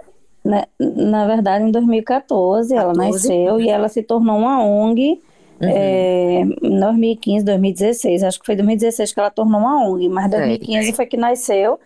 Na, 0.45 0.67
na, 0.79 1.27
verdade, 1.27 1.65
em 1.65 1.71
2014 1.71 2.69
14. 2.69 2.75
ela 2.75 2.93
nasceu 2.93 3.61
e 3.61 3.69
ela 3.69 3.89
se 3.89 4.03
tornou 4.03 4.39
uma 4.39 4.63
ONG 4.63 5.19
uhum. 5.61 5.69
é, 5.69 6.41
em 6.63 6.81
2015, 6.81 7.45
2016. 7.45 8.23
Acho 8.23 8.39
que 8.39 8.47
foi 8.47 8.55
2016 8.55 9.13
que 9.13 9.21
ela 9.21 9.31
tornou 9.31 9.59
uma 9.59 9.89
ONG, 9.89 10.09
mas 10.09 10.31
2015 10.31 10.91
é. 10.91 10.93
foi 10.93 11.07
que 11.07 11.17
nasceu 11.17 11.79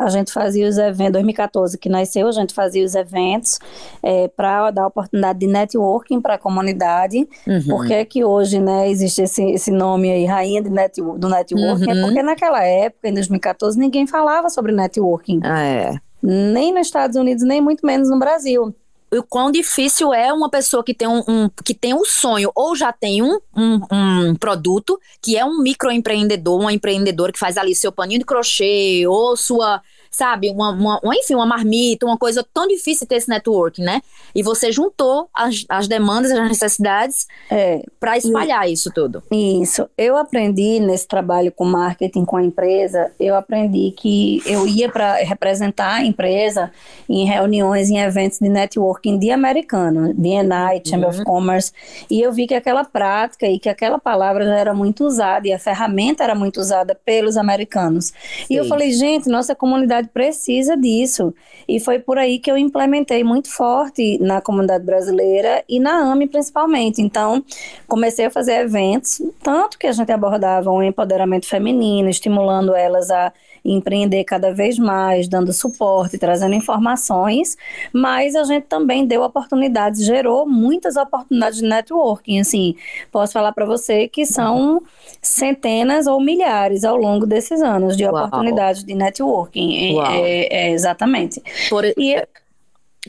a 0.00 0.08
gente 0.08 0.32
fazia 0.32 0.68
os 0.68 0.78
eventos, 0.78 1.12
2014 1.12 1.78
que 1.78 1.88
nasceu, 1.88 2.26
a 2.26 2.32
gente 2.32 2.54
fazia 2.54 2.84
os 2.84 2.94
eventos 2.94 3.58
é, 4.02 4.28
para 4.28 4.70
dar 4.70 4.86
oportunidade 4.86 5.38
de 5.38 5.46
networking 5.46 6.20
para 6.20 6.34
a 6.34 6.38
comunidade. 6.38 7.28
Uhum. 7.46 7.62
Porque 7.68 7.94
é 7.94 8.04
que 8.04 8.24
hoje 8.24 8.58
né, 8.60 8.88
existe 8.90 9.22
esse, 9.22 9.42
esse 9.52 9.70
nome 9.70 10.10
aí, 10.10 10.24
rainha 10.24 10.62
de 10.62 10.70
net, 10.70 11.00
do 11.00 11.28
networking? 11.28 11.92
Uhum. 11.92 11.98
É 11.98 12.02
porque 12.02 12.22
naquela 12.22 12.64
época, 12.64 13.08
em 13.08 13.14
2014, 13.14 13.78
ninguém 13.78 14.06
falava 14.06 14.48
sobre 14.48 14.72
networking. 14.72 15.40
Ah, 15.42 15.62
é. 15.62 15.94
Nem 16.22 16.72
nos 16.72 16.86
Estados 16.86 17.16
Unidos, 17.16 17.44
nem 17.44 17.60
muito 17.60 17.84
menos 17.86 18.10
no 18.10 18.18
Brasil 18.18 18.74
o 19.12 19.22
quão 19.22 19.50
difícil 19.50 20.14
é 20.14 20.32
uma 20.32 20.48
pessoa 20.48 20.84
que 20.84 20.94
tem 20.94 21.08
um, 21.08 21.22
um, 21.26 21.50
que 21.64 21.74
tem 21.74 21.92
um 21.92 22.04
sonho 22.04 22.52
ou 22.54 22.76
já 22.76 22.92
tem 22.92 23.22
um, 23.22 23.40
um, 23.56 23.80
um, 23.90 24.34
produto 24.36 25.00
que 25.20 25.36
é 25.36 25.44
um 25.44 25.60
microempreendedor, 25.62 26.60
uma 26.60 26.72
empreendedora 26.72 27.32
que 27.32 27.38
faz 27.38 27.56
ali 27.56 27.74
seu 27.74 27.90
paninho 27.90 28.20
de 28.20 28.24
crochê 28.24 29.04
ou 29.06 29.36
sua 29.36 29.82
sabe, 30.10 30.50
uma, 30.50 30.70
uma, 30.70 31.00
uma, 31.02 31.16
enfim, 31.16 31.34
uma 31.34 31.46
marmita, 31.46 32.04
uma 32.04 32.18
coisa 32.18 32.44
tão 32.52 32.66
difícil 32.66 33.06
ter 33.06 33.16
esse 33.16 33.28
network, 33.28 33.80
né? 33.80 34.02
E 34.34 34.42
você 34.42 34.72
juntou 34.72 35.28
as, 35.32 35.64
as 35.68 35.86
demandas, 35.86 36.32
as 36.32 36.48
necessidades 36.48 37.26
é, 37.50 37.82
para 37.98 38.18
espalhar 38.18 38.68
e, 38.68 38.72
isso 38.72 38.90
tudo. 38.92 39.22
Isso. 39.30 39.88
Eu 39.96 40.16
aprendi 40.16 40.80
nesse 40.80 41.06
trabalho 41.06 41.52
com 41.52 41.64
marketing 41.64 42.24
com 42.24 42.36
a 42.36 42.42
empresa, 42.42 43.12
eu 43.20 43.36
aprendi 43.36 43.92
que 43.96 44.42
eu 44.44 44.66
ia 44.66 44.88
para 44.88 45.14
representar 45.16 45.94
a 45.94 46.04
empresa 46.04 46.72
em 47.08 47.24
reuniões, 47.24 47.88
em 47.88 47.98
eventos 47.98 48.38
de 48.40 48.48
networking 48.48 49.18
de 49.18 49.30
americano, 49.30 50.12
BNI, 50.14 50.82
Chamber 50.84 51.08
uhum. 51.08 51.14
of 51.14 51.24
Commerce, 51.24 51.72
e 52.10 52.20
eu 52.20 52.32
vi 52.32 52.46
que 52.46 52.54
aquela 52.54 52.84
prática 52.84 53.46
e 53.46 53.58
que 53.58 53.68
aquela 53.68 53.98
palavra 53.98 54.44
já 54.44 54.56
era 54.56 54.74
muito 54.74 55.04
usada 55.04 55.46
e 55.46 55.52
a 55.52 55.58
ferramenta 55.58 56.24
era 56.24 56.34
muito 56.34 56.58
usada 56.60 56.98
pelos 57.04 57.36
americanos. 57.36 58.06
Sim. 58.06 58.46
E 58.50 58.56
eu 58.56 58.64
falei, 58.64 58.92
gente, 58.92 59.28
nossa 59.28 59.54
comunidade 59.54 59.99
comunidade 60.00 60.08
precisa 60.08 60.76
disso. 60.76 61.34
E 61.68 61.78
foi 61.78 61.98
por 61.98 62.18
aí 62.18 62.38
que 62.38 62.50
eu 62.50 62.56
implementei 62.56 63.22
muito 63.22 63.50
forte 63.50 64.18
na 64.20 64.40
comunidade 64.40 64.84
brasileira 64.84 65.62
e 65.68 65.78
na 65.78 66.12
AME 66.12 66.26
principalmente. 66.26 67.00
Então, 67.00 67.44
comecei 67.86 68.26
a 68.26 68.30
fazer 68.30 68.54
eventos, 68.54 69.22
tanto 69.42 69.78
que 69.78 69.86
a 69.86 69.92
gente 69.92 70.10
abordava 70.10 70.70
o 70.70 70.82
empoderamento 70.82 71.46
feminino, 71.46 72.08
estimulando 72.08 72.74
elas 72.74 73.10
a 73.10 73.32
empreender 73.64 74.24
cada 74.24 74.52
vez 74.52 74.78
mais, 74.78 75.28
dando 75.28 75.52
suporte, 75.52 76.18
trazendo 76.18 76.54
informações, 76.54 77.56
mas 77.92 78.34
a 78.34 78.44
gente 78.44 78.64
também 78.64 79.06
deu 79.06 79.22
oportunidades, 79.22 80.04
gerou 80.04 80.48
muitas 80.48 80.96
oportunidades 80.96 81.58
de 81.58 81.68
networking, 81.68 82.40
assim, 82.40 82.74
posso 83.12 83.32
falar 83.32 83.52
para 83.52 83.66
você 83.66 84.08
que 84.08 84.24
são 84.24 84.82
centenas 85.20 86.06
ou 86.06 86.20
milhares 86.20 86.84
ao 86.84 86.96
longo 86.96 87.26
desses 87.26 87.60
anos 87.60 87.96
de 87.96 88.04
Uau. 88.04 88.14
oportunidades 88.14 88.84
de 88.84 88.94
networking, 88.94 89.89
é, 89.98 90.48
é, 90.50 90.70
exatamente. 90.72 91.42
Por... 91.68 91.84
E, 91.84 92.26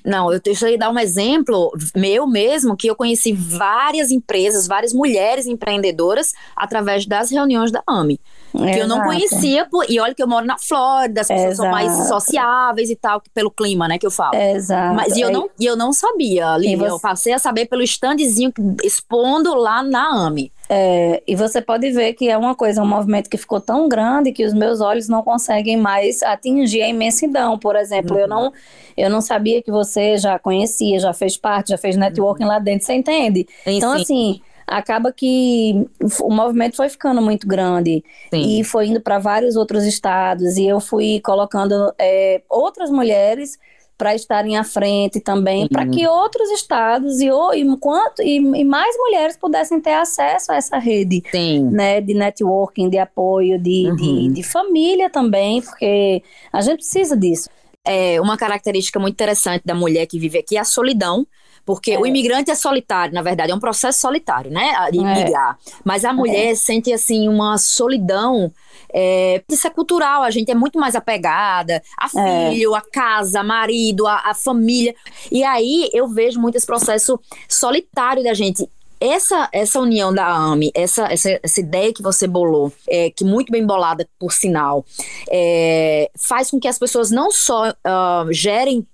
não, 0.05 0.31
eu 0.31 0.39
deixa 0.39 0.69
eu 0.69 0.77
dar 0.77 0.89
um 0.89 0.97
exemplo 0.97 1.71
meu 1.95 2.25
mesmo, 2.25 2.77
que 2.77 2.87
eu 2.87 2.95
conheci 2.95 3.33
várias 3.33 4.09
empresas, 4.09 4.67
várias 4.67 4.93
mulheres 4.93 5.45
empreendedoras 5.45 6.33
através 6.55 7.05
das 7.05 7.29
reuniões 7.29 7.71
da 7.71 7.83
AMI 7.87 8.19
que 8.51 8.79
eu 8.79 8.87
não 8.87 9.01
conhecia, 9.03 9.67
e 9.87 9.99
olha 9.99 10.13
que 10.13 10.21
eu 10.21 10.27
moro 10.27 10.45
na 10.45 10.57
Flórida, 10.57 11.21
as 11.21 11.27
pessoas 11.27 11.53
Exato. 11.53 11.61
são 11.61 11.71
mais 11.71 12.07
sociáveis 12.07 12.89
e 12.89 12.95
tal, 12.95 13.21
pelo 13.33 13.49
clima, 13.49 13.87
né, 13.87 13.97
que 13.97 14.05
eu 14.05 14.11
falo. 14.11 14.35
Exato. 14.35 14.95
Mas 14.95 15.15
e 15.15 15.21
eu, 15.21 15.31
não, 15.31 15.49
e 15.59 15.65
eu 15.65 15.75
não 15.75 15.93
sabia, 15.93 16.57
Lívia, 16.57 16.89
você... 16.89 16.91
eu 16.91 16.99
passei 16.99 17.33
a 17.33 17.39
saber 17.39 17.65
pelo 17.67 17.81
standzinho 17.83 18.51
expondo 18.83 19.53
lá 19.55 19.81
na 19.81 20.25
AMI. 20.25 20.51
É, 20.73 21.21
e 21.27 21.35
você 21.35 21.61
pode 21.61 21.91
ver 21.91 22.13
que 22.13 22.29
é 22.29 22.37
uma 22.37 22.55
coisa, 22.55 22.81
um 22.81 22.87
movimento 22.87 23.29
que 23.29 23.35
ficou 23.35 23.59
tão 23.59 23.89
grande 23.89 24.31
que 24.31 24.45
os 24.45 24.53
meus 24.53 24.79
olhos 24.79 25.09
não 25.09 25.21
conseguem 25.21 25.75
mais 25.75 26.23
atingir 26.23 26.81
a 26.81 26.87
imensidão. 26.87 27.59
Por 27.59 27.75
exemplo, 27.75 28.15
uhum. 28.15 28.21
eu, 28.21 28.27
não, 28.29 28.53
eu 28.95 29.09
não 29.09 29.19
sabia 29.19 29.61
que 29.61 29.69
você 29.69 30.17
já 30.17 30.39
conhecia, 30.39 30.97
já 30.97 31.11
fez 31.11 31.35
parte, 31.35 31.71
já 31.71 31.77
fez 31.77 31.97
networking 31.97 32.43
uhum. 32.43 32.49
lá 32.49 32.57
dentro, 32.57 32.85
você 32.85 32.93
entende? 32.93 33.45
Sim, 33.65 33.77
então, 33.77 33.95
sim. 33.97 34.01
assim, 34.01 34.41
acaba 34.65 35.11
que 35.11 35.85
o 36.21 36.33
movimento 36.33 36.77
foi 36.77 36.87
ficando 36.87 37.21
muito 37.21 37.45
grande 37.45 38.01
Sim. 38.33 38.59
e 38.59 38.63
foi 38.63 38.87
indo 38.87 39.01
para 39.01 39.19
vários 39.19 39.57
outros 39.57 39.83
estados 39.83 40.55
e 40.55 40.65
eu 40.65 40.79
fui 40.79 41.19
colocando 41.19 41.93
é, 41.99 42.41
outras 42.49 42.89
mulheres 42.89 43.59
para 44.01 44.15
estarem 44.15 44.57
à 44.57 44.63
frente 44.63 45.19
também, 45.19 45.61
uhum. 45.61 45.67
para 45.67 45.85
que 45.85 46.07
outros 46.07 46.49
estados 46.49 47.21
e, 47.21 47.27
e, 47.27 47.77
quanto, 47.77 48.23
e, 48.23 48.37
e, 48.37 48.63
mais 48.63 48.97
mulheres 48.97 49.37
pudessem 49.37 49.79
ter 49.79 49.93
acesso 49.93 50.51
a 50.51 50.55
essa 50.55 50.79
rede 50.79 51.21
né, 51.69 52.01
de 52.01 52.15
networking, 52.15 52.89
de 52.89 52.97
apoio, 52.97 53.59
de, 53.59 53.91
uhum. 53.91 53.95
de, 53.95 54.29
de 54.29 54.41
família 54.41 55.07
também, 55.07 55.61
porque 55.61 56.23
a 56.51 56.61
gente 56.61 56.77
precisa 56.77 57.15
disso. 57.15 57.47
É, 57.85 58.19
uma 58.19 58.37
característica 58.37 58.99
muito 58.99 59.13
interessante 59.13 59.61
da 59.63 59.75
mulher 59.75 60.07
que 60.07 60.17
vive 60.17 60.39
aqui 60.39 60.57
é 60.57 60.61
a 60.61 60.65
solidão, 60.65 61.27
porque 61.65 61.91
é. 61.91 61.99
o 61.99 62.05
imigrante 62.05 62.51
é 62.51 62.55
solitário, 62.55 63.13
na 63.13 63.21
verdade, 63.21 63.51
é 63.51 63.55
um 63.55 63.59
processo 63.59 63.99
solitário, 63.99 64.51
né? 64.51 64.73
De 64.91 64.99
é. 64.99 65.13
migrar. 65.13 65.57
Mas 65.83 66.05
a 66.05 66.13
mulher 66.13 66.51
é. 66.51 66.55
sente, 66.55 66.91
assim, 66.91 67.27
uma 67.27 67.57
solidão. 67.57 68.51
É, 68.93 69.41
isso 69.49 69.65
é 69.67 69.69
cultural, 69.69 70.23
a 70.23 70.31
gente 70.31 70.51
é 70.51 70.55
muito 70.55 70.77
mais 70.77 70.95
apegada 70.95 71.81
a 71.97 72.07
é. 72.19 72.49
filho, 72.49 72.75
a 72.75 72.81
casa, 72.81 73.41
marido, 73.41 74.05
a, 74.05 74.29
a 74.29 74.33
família. 74.33 74.93
E 75.31 75.43
aí 75.43 75.89
eu 75.93 76.07
vejo 76.07 76.39
muito 76.39 76.55
esse 76.55 76.65
processo 76.65 77.19
solitário 77.47 78.23
da 78.23 78.33
gente 78.33 78.67
essa, 79.01 79.49
essa 79.51 79.79
união 79.79 80.13
da 80.13 80.27
AME, 80.27 80.71
essa, 80.75 81.11
essa, 81.11 81.39
essa 81.41 81.59
ideia 81.59 81.91
que 81.91 82.03
você 82.03 82.27
bolou, 82.27 82.71
é, 82.87 83.09
que 83.09 83.23
muito 83.23 83.51
bem 83.51 83.65
bolada, 83.65 84.07
por 84.19 84.31
sinal, 84.31 84.85
é, 85.27 86.11
faz 86.15 86.51
com 86.51 86.59
que 86.59 86.67
as 86.67 86.77
pessoas 86.77 87.09
não 87.09 87.31
só 87.31 87.71
uh, 87.71 88.31
gerem 88.31 88.85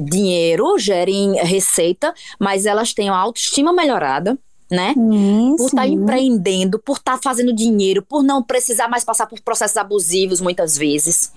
dinheiro, 0.00 0.78
gerem 0.78 1.34
receita, 1.44 2.12
mas 2.38 2.66
elas 2.66 2.92
têm 2.92 3.08
a 3.08 3.16
autoestima 3.16 3.72
melhorada, 3.72 4.38
né? 4.70 4.94
Sim, 4.94 5.54
por 5.56 5.66
estar 5.66 5.82
tá 5.82 5.88
empreendendo, 5.88 6.78
por 6.78 6.96
estar 6.96 7.12
tá 7.12 7.20
fazendo 7.22 7.52
dinheiro, 7.52 8.02
por 8.02 8.22
não 8.22 8.42
precisar 8.42 8.88
mais 8.88 9.04
passar 9.04 9.26
por 9.26 9.40
processos 9.40 9.76
abusivos 9.76 10.40
muitas 10.40 10.76
vezes. 10.76 11.32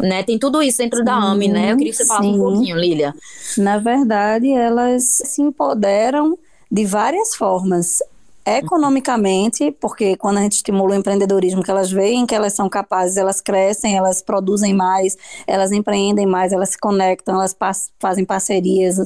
né? 0.00 0.22
Tem 0.22 0.38
tudo 0.38 0.62
isso 0.62 0.78
dentro 0.78 1.00
sim, 1.00 1.04
da 1.04 1.14
AMI, 1.14 1.48
né? 1.48 1.72
Eu 1.72 1.76
queria 1.76 1.92
que 1.92 1.98
você 1.98 2.06
falasse 2.06 2.28
sim. 2.28 2.34
um 2.34 2.38
pouquinho, 2.38 2.76
Lília. 2.76 3.14
Na 3.58 3.78
verdade, 3.78 4.50
elas 4.50 5.04
se 5.04 5.42
empoderam 5.42 6.38
de 6.70 6.86
várias 6.86 7.34
formas 7.34 7.98
economicamente, 8.44 9.70
porque 9.80 10.16
quando 10.16 10.38
a 10.38 10.42
gente 10.42 10.56
estimula 10.56 10.92
o 10.92 10.98
empreendedorismo, 10.98 11.62
que 11.62 11.70
elas 11.70 11.90
veem 11.90 12.26
que 12.26 12.34
elas 12.34 12.52
são 12.52 12.68
capazes, 12.68 13.16
elas 13.16 13.40
crescem, 13.40 13.96
elas 13.96 14.20
produzem 14.20 14.74
mais, 14.74 15.16
elas 15.46 15.72
empreendem 15.72 16.26
mais, 16.26 16.52
elas 16.52 16.70
se 16.70 16.78
conectam, 16.78 17.34
elas 17.34 17.56
fazem 17.98 18.24
parcerias, 18.24 18.96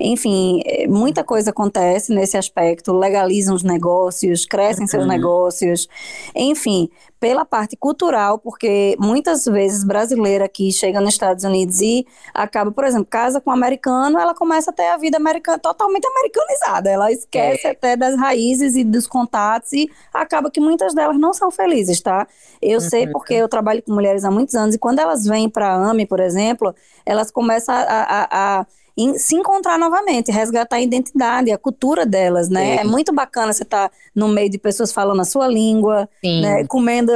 enfim, 0.00 0.62
é, 0.64 0.86
muita 0.86 1.22
coisa 1.22 1.50
acontece 1.50 2.14
nesse 2.14 2.36
aspecto, 2.36 2.92
legalizam 2.92 3.54
os 3.54 3.62
negócios, 3.62 4.46
crescem 4.46 4.84
uhum. 4.84 4.88
seus 4.88 5.06
negócios, 5.06 5.88
enfim, 6.34 6.88
pela 7.18 7.44
parte 7.44 7.76
cultural, 7.76 8.38
porque 8.38 8.96
muitas 8.98 9.44
vezes 9.44 9.84
brasileira 9.84 10.48
que 10.48 10.70
chega 10.70 11.00
nos 11.00 11.14
Estados 11.14 11.44
Unidos 11.44 11.80
e 11.80 12.06
acaba, 12.34 12.70
por 12.70 12.84
exemplo, 12.84 13.06
casa 13.06 13.40
com 13.40 13.50
um 13.50 13.52
americano, 13.54 14.18
ela 14.18 14.34
começa 14.34 14.70
a 14.70 14.72
ter 14.72 14.88
a 14.88 14.96
vida 14.96 15.16
americana 15.16 15.58
totalmente 15.58 16.06
americanizada. 16.06 16.90
Ela 16.90 17.10
esquece 17.10 17.66
é. 17.66 17.70
até 17.70 17.96
das 17.96 18.16
raízes 18.16 18.76
e 18.76 18.84
dos 18.84 19.06
contatos 19.06 19.72
e 19.72 19.90
acaba 20.12 20.50
que 20.50 20.60
muitas 20.60 20.94
delas 20.94 21.18
não 21.18 21.32
são 21.32 21.50
felizes, 21.50 22.00
tá? 22.00 22.26
Eu 22.60 22.80
uhum. 22.80 22.88
sei 22.88 23.06
porque 23.06 23.34
eu 23.34 23.48
trabalho 23.48 23.82
com 23.82 23.92
mulheres 23.92 24.24
há 24.24 24.30
muitos 24.30 24.54
anos 24.54 24.74
e 24.74 24.78
quando 24.78 24.98
elas 24.98 25.24
vêm 25.24 25.48
para 25.48 25.68
a 25.68 25.90
AME, 25.90 26.06
por 26.06 26.20
exemplo, 26.20 26.74
elas 27.04 27.30
começam 27.30 27.74
a, 27.74 27.80
a, 27.80 28.60
a 28.60 28.66
se 29.18 29.36
encontrar 29.36 29.78
novamente, 29.78 30.32
resgatar 30.32 30.76
a 30.76 30.80
identidade, 30.80 31.52
a 31.52 31.58
cultura 31.58 32.06
delas, 32.06 32.48
né? 32.48 32.76
É, 32.76 32.80
é 32.80 32.84
muito 32.84 33.12
bacana 33.12 33.52
você 33.52 33.62
estar 33.62 33.90
tá 33.90 33.94
no 34.14 34.26
meio 34.26 34.48
de 34.48 34.56
pessoas 34.56 34.90
falando 34.90 35.20
a 35.20 35.24
sua 35.24 35.46
língua, 35.46 36.08
né? 36.24 36.64
Comendo, 36.66 37.12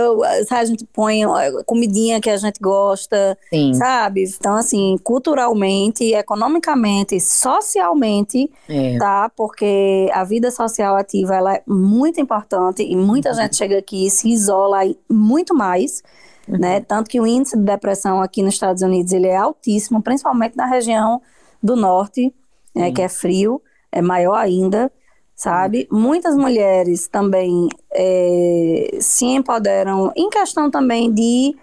sabe, 0.47 0.61
a 0.61 0.65
gente 0.67 0.85
põe 0.85 1.23
comidinha 1.65 2.21
que 2.21 2.29
a 2.29 2.37
gente 2.37 2.61
gosta, 2.61 3.37
Sim. 3.49 3.73
sabe? 3.73 4.25
Então, 4.25 4.57
assim, 4.57 4.99
culturalmente, 5.03 6.13
economicamente, 6.13 7.19
socialmente, 7.19 8.51
é. 8.69 8.99
tá? 8.99 9.31
Porque 9.35 10.11
a 10.13 10.23
vida 10.23 10.51
social 10.51 10.97
ativa, 10.97 11.35
ela 11.35 11.55
é 11.55 11.63
muito 11.67 12.21
importante 12.21 12.83
e 12.83 12.95
muita 12.95 13.31
uhum. 13.31 13.37
gente 13.37 13.57
chega 13.57 13.79
aqui 13.79 14.07
e 14.07 14.11
se 14.11 14.29
isola 14.29 14.81
muito 15.09 15.55
mais, 15.55 16.03
uhum. 16.47 16.59
né? 16.59 16.81
Tanto 16.81 17.09
que 17.09 17.19
o 17.19 17.27
índice 17.27 17.57
de 17.57 17.65
depressão 17.65 18.21
aqui 18.21 18.43
nos 18.43 18.53
Estados 18.53 18.83
Unidos, 18.83 19.15
ele 19.15 19.29
é 19.29 19.37
altíssimo, 19.37 20.03
principalmente 20.03 20.55
na 20.59 20.67
região 20.67 21.23
do 21.63 21.77
norte, 21.77 22.33
né, 22.75 22.93
que 22.93 23.03
é 23.03 23.09
frio, 23.09 23.61
é 23.93 24.01
maior 24.01 24.37
ainda, 24.37 24.91
sabe? 25.35 25.89
Muitas 25.91 26.37
mulheres 26.37 27.09
também 27.09 27.69
é, 27.93 28.99
se 29.01 29.25
empoderam 29.27 30.13
em 30.15 30.29
questão 30.29 30.71
também 30.71 31.13
de 31.13 31.57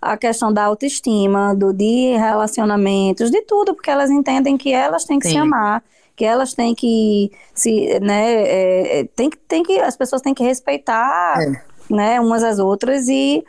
a 0.00 0.16
questão 0.16 0.52
da 0.52 0.64
autoestima, 0.64 1.54
do 1.54 1.72
de 1.72 2.16
relacionamentos, 2.16 3.30
de 3.30 3.40
tudo, 3.42 3.74
porque 3.74 3.90
elas 3.90 4.10
entendem 4.10 4.58
que 4.58 4.72
elas 4.72 5.04
têm 5.04 5.18
que 5.18 5.28
Sim. 5.28 5.34
se 5.34 5.38
amar, 5.38 5.82
que 6.16 6.24
elas 6.24 6.54
têm 6.54 6.74
que 6.74 7.30
se, 7.54 8.00
né, 8.00 8.32
é, 8.34 9.00
é, 9.00 9.04
tem, 9.04 9.30
tem 9.48 9.62
que 9.62 9.78
as 9.78 9.96
pessoas 9.96 10.20
têm 10.20 10.34
que 10.34 10.42
respeitar, 10.42 11.40
é. 11.40 11.62
né, 11.88 12.20
umas 12.20 12.42
às 12.42 12.58
outras 12.58 13.08
e 13.08 13.44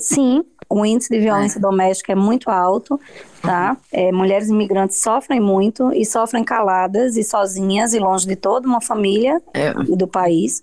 sim, 0.00 0.44
o 0.80 0.86
índice 0.86 1.10
de 1.10 1.20
violência 1.20 1.58
é. 1.58 1.60
doméstica 1.60 2.12
é 2.12 2.14
muito 2.14 2.50
alto, 2.50 3.00
tá? 3.42 3.76
É, 3.92 4.10
mulheres 4.12 4.48
imigrantes 4.48 5.00
sofrem 5.00 5.40
muito 5.40 5.92
e 5.92 6.04
sofrem 6.04 6.42
caladas 6.42 7.16
e 7.16 7.24
sozinhas 7.24 7.94
e 7.94 7.98
longe 7.98 8.26
de 8.26 8.36
toda 8.36 8.66
uma 8.66 8.80
família 8.80 9.40
é. 9.52 9.72
e 9.88 9.96
do 9.96 10.06
país. 10.06 10.62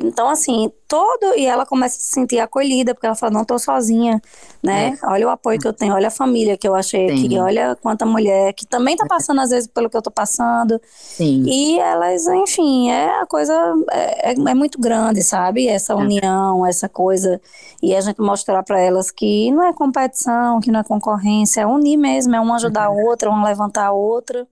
Então, 0.00 0.28
assim, 0.28 0.70
todo. 0.86 1.34
E 1.36 1.44
ela 1.44 1.66
começa 1.66 1.96
a 1.96 2.00
se 2.00 2.14
sentir 2.14 2.38
acolhida, 2.38 2.94
porque 2.94 3.06
ela 3.06 3.16
fala: 3.16 3.32
não 3.32 3.42
estou 3.42 3.58
sozinha, 3.58 4.22
né? 4.62 4.96
É. 5.02 5.06
Olha 5.06 5.26
o 5.26 5.30
apoio 5.30 5.58
que 5.58 5.66
eu 5.66 5.72
tenho, 5.72 5.92
olha 5.92 6.06
a 6.06 6.10
família 6.10 6.56
que 6.56 6.68
eu 6.68 6.74
achei 6.74 7.08
Sim. 7.08 7.26
aqui, 7.26 7.38
olha 7.38 7.76
quanta 7.82 8.06
mulher 8.06 8.52
que 8.52 8.64
também 8.64 8.94
está 8.94 9.06
passando, 9.06 9.40
às 9.40 9.50
vezes, 9.50 9.66
pelo 9.66 9.90
que 9.90 9.96
eu 9.96 10.00
estou 10.00 10.12
passando. 10.12 10.80
Sim. 10.88 11.42
E 11.46 11.80
elas, 11.80 12.28
enfim, 12.28 12.90
é 12.90 13.20
a 13.20 13.26
coisa. 13.26 13.52
É, 13.90 14.30
é, 14.30 14.34
é 14.34 14.54
muito 14.54 14.80
grande, 14.80 15.22
sabe? 15.22 15.66
Essa 15.66 15.94
é. 15.94 15.96
união, 15.96 16.64
essa 16.64 16.88
coisa. 16.88 17.40
E 17.82 17.94
a 17.94 18.00
gente 18.00 18.20
mostrar 18.20 18.62
para 18.62 18.80
elas 18.80 19.10
que 19.10 19.50
não 19.50 19.64
é 19.64 19.72
competição, 19.72 20.60
que 20.60 20.70
não 20.70 20.80
é 20.80 20.84
concorrência, 20.84 21.62
é 21.62 21.66
unir 21.66 21.96
mesmo, 21.96 22.36
é 22.36 22.40
uma 22.40 22.54
ajudar 22.54 22.86
a 22.86 22.90
uhum. 22.90 23.04
outra, 23.06 23.30
uma 23.30 23.48
levantar 23.48 23.86
a 23.86 23.92
outra. 23.92 24.46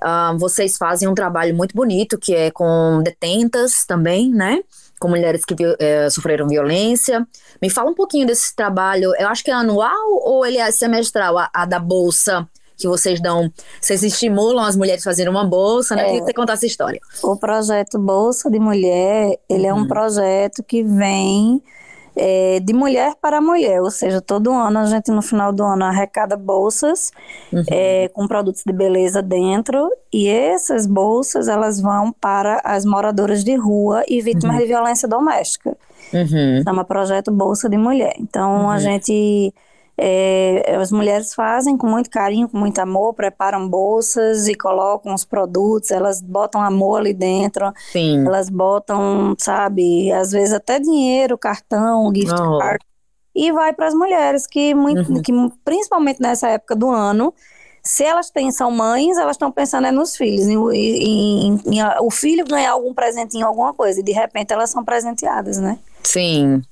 Uh, 0.00 0.38
vocês 0.38 0.76
fazem 0.76 1.08
um 1.08 1.14
trabalho 1.14 1.54
muito 1.54 1.74
bonito, 1.74 2.18
que 2.18 2.34
é 2.34 2.50
com 2.50 3.00
detentas 3.02 3.84
também, 3.86 4.30
né? 4.30 4.60
Com 5.00 5.08
mulheres 5.08 5.44
que 5.44 5.54
é, 5.78 6.08
sofreram 6.10 6.48
violência. 6.48 7.26
Me 7.60 7.68
fala 7.68 7.90
um 7.90 7.94
pouquinho 7.94 8.26
desse 8.26 8.54
trabalho. 8.54 9.12
Eu 9.18 9.28
acho 9.28 9.44
que 9.44 9.50
é 9.50 9.54
anual 9.54 10.12
ou 10.24 10.44
ele 10.46 10.58
é 10.58 10.70
semestral, 10.70 11.38
a, 11.38 11.50
a 11.52 11.64
da 11.66 11.78
bolsa? 11.78 12.48
que 12.76 12.88
vocês 12.88 13.20
dão, 13.20 13.52
vocês 13.80 14.02
estimulam 14.02 14.64
as 14.64 14.76
mulheres 14.76 15.06
a 15.06 15.10
fazerem 15.10 15.30
uma 15.30 15.44
bolsa, 15.44 15.94
né? 15.94 16.08
É, 16.08 16.18
que 16.18 16.24
você 16.24 16.32
contar 16.32 16.54
essa 16.54 16.66
história. 16.66 17.00
O 17.22 17.36
projeto 17.36 17.98
Bolsa 17.98 18.50
de 18.50 18.58
Mulher, 18.58 19.38
ele 19.48 19.62
uhum. 19.62 19.68
é 19.68 19.74
um 19.74 19.78
uhum. 19.78 19.88
projeto 19.88 20.62
que 20.62 20.82
vem 20.82 21.62
é, 22.16 22.60
de 22.60 22.72
mulher 22.72 23.14
para 23.20 23.40
mulher, 23.40 23.80
ou 23.80 23.90
seja, 23.90 24.20
todo 24.20 24.52
ano 24.52 24.78
a 24.78 24.84
gente 24.86 25.10
no 25.10 25.22
final 25.22 25.52
do 25.52 25.62
ano 25.64 25.84
arrecada 25.84 26.36
bolsas 26.36 27.10
uhum. 27.52 27.64
é, 27.70 28.08
com 28.08 28.26
produtos 28.28 28.62
de 28.64 28.72
beleza 28.72 29.20
dentro 29.20 29.90
e 30.12 30.28
essas 30.28 30.86
bolsas 30.86 31.48
elas 31.48 31.80
vão 31.80 32.12
para 32.12 32.60
as 32.64 32.84
moradoras 32.84 33.42
de 33.42 33.56
rua 33.56 34.04
e 34.08 34.20
vítimas 34.20 34.54
uhum. 34.56 34.62
de 34.62 34.66
violência 34.66 35.08
doméstica. 35.08 35.76
Uhum. 36.12 36.62
Chama 36.62 36.84
Projeto 36.84 37.32
Bolsa 37.32 37.68
de 37.68 37.76
Mulher. 37.76 38.14
Então 38.18 38.70
a 38.70 38.74
uhum. 38.74 38.78
gente 38.78 39.52
é, 39.96 40.76
as 40.76 40.90
mulheres 40.90 41.34
fazem 41.34 41.76
com 41.76 41.86
muito 41.86 42.10
carinho, 42.10 42.48
com 42.48 42.58
muito 42.58 42.78
amor, 42.80 43.14
preparam 43.14 43.68
bolsas 43.68 44.48
e 44.48 44.54
colocam 44.54 45.14
os 45.14 45.24
produtos, 45.24 45.90
elas 45.90 46.20
botam 46.20 46.60
amor 46.60 47.00
ali 47.00 47.14
dentro, 47.14 47.72
Sim. 47.92 48.26
elas 48.26 48.50
botam, 48.50 49.34
sabe, 49.38 50.10
às 50.12 50.32
vezes 50.32 50.52
até 50.52 50.80
dinheiro, 50.80 51.38
cartão, 51.38 52.12
gift 52.14 52.32
oh. 52.32 52.58
card, 52.58 52.84
e 53.34 53.52
vai 53.52 53.72
para 53.72 53.86
as 53.86 53.94
mulheres 53.94 54.46
que, 54.46 54.74
muito, 54.74 55.12
uhum. 55.12 55.22
que, 55.22 55.32
principalmente 55.64 56.20
nessa 56.20 56.48
época 56.48 56.74
do 56.74 56.90
ano, 56.90 57.32
se 57.82 58.02
elas 58.02 58.30
têm, 58.30 58.50
são 58.50 58.70
mães, 58.70 59.16
elas 59.18 59.36
estão 59.36 59.52
pensando 59.52 59.86
é 59.86 59.92
nos 59.92 60.16
filhos, 60.16 60.46
em, 60.46 60.56
em, 60.72 61.48
em, 61.48 61.78
em, 61.78 61.82
o 62.00 62.10
filho 62.10 62.44
ganhar 62.46 62.72
algum 62.72 62.94
presentinho, 62.94 63.46
alguma 63.46 63.74
coisa, 63.74 64.00
e 64.00 64.02
de 64.02 64.12
repente 64.12 64.52
elas 64.52 64.70
são 64.70 64.84
presenteadas, 64.84 65.58
né? 65.58 65.78
Sim. 66.04 66.62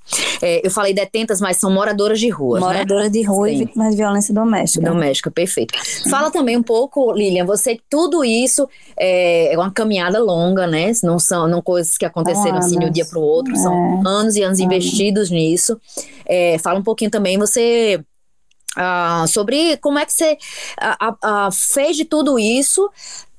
É, 0.42 0.64
eu 0.64 0.70
falei 0.70 0.92
detentas, 0.92 1.40
mas 1.40 1.56
são 1.56 1.70
moradoras 1.70 2.20
de 2.20 2.28
rua. 2.28 2.60
Moradoras 2.60 3.04
né? 3.04 3.10
de 3.10 3.22
rua 3.22 3.48
Sim. 3.48 3.54
e 3.54 3.58
vítimas 3.58 3.90
de 3.90 3.96
violência 3.96 4.34
doméstica. 4.34 4.84
Doméstica, 4.84 5.30
perfeito. 5.30 5.74
Fala 6.10 6.30
também 6.30 6.56
um 6.56 6.62
pouco, 6.62 7.12
Lilian, 7.12 7.44
você, 7.44 7.80
tudo 7.88 8.24
isso 8.24 8.68
é, 8.96 9.52
é 9.52 9.58
uma 9.58 9.70
caminhada 9.70 10.22
longa, 10.22 10.66
né? 10.66 10.92
Não 11.02 11.18
são 11.18 11.48
não 11.48 11.62
coisas 11.62 11.96
que 11.96 12.04
aconteceram 12.04 12.58
assim 12.58 12.78
de 12.78 12.86
um 12.86 12.90
dia 12.90 13.06
para 13.06 13.18
o 13.18 13.22
outro, 13.22 13.52
é. 13.54 13.56
são 13.56 14.06
anos 14.06 14.36
e 14.36 14.42
anos 14.42 14.58
investidos 14.58 15.30
nisso. 15.30 15.80
É, 16.26 16.58
fala 16.58 16.78
um 16.78 16.84
pouquinho 16.84 17.10
também, 17.10 17.38
você. 17.38 18.00
Uh, 18.74 19.28
sobre 19.28 19.76
como 19.76 19.98
é 19.98 20.06
que 20.06 20.14
você 20.14 20.38
uh, 20.80 21.12
uh, 21.12 21.52
fez 21.52 21.94
de 21.94 22.06
tudo 22.06 22.38
isso 22.38 22.90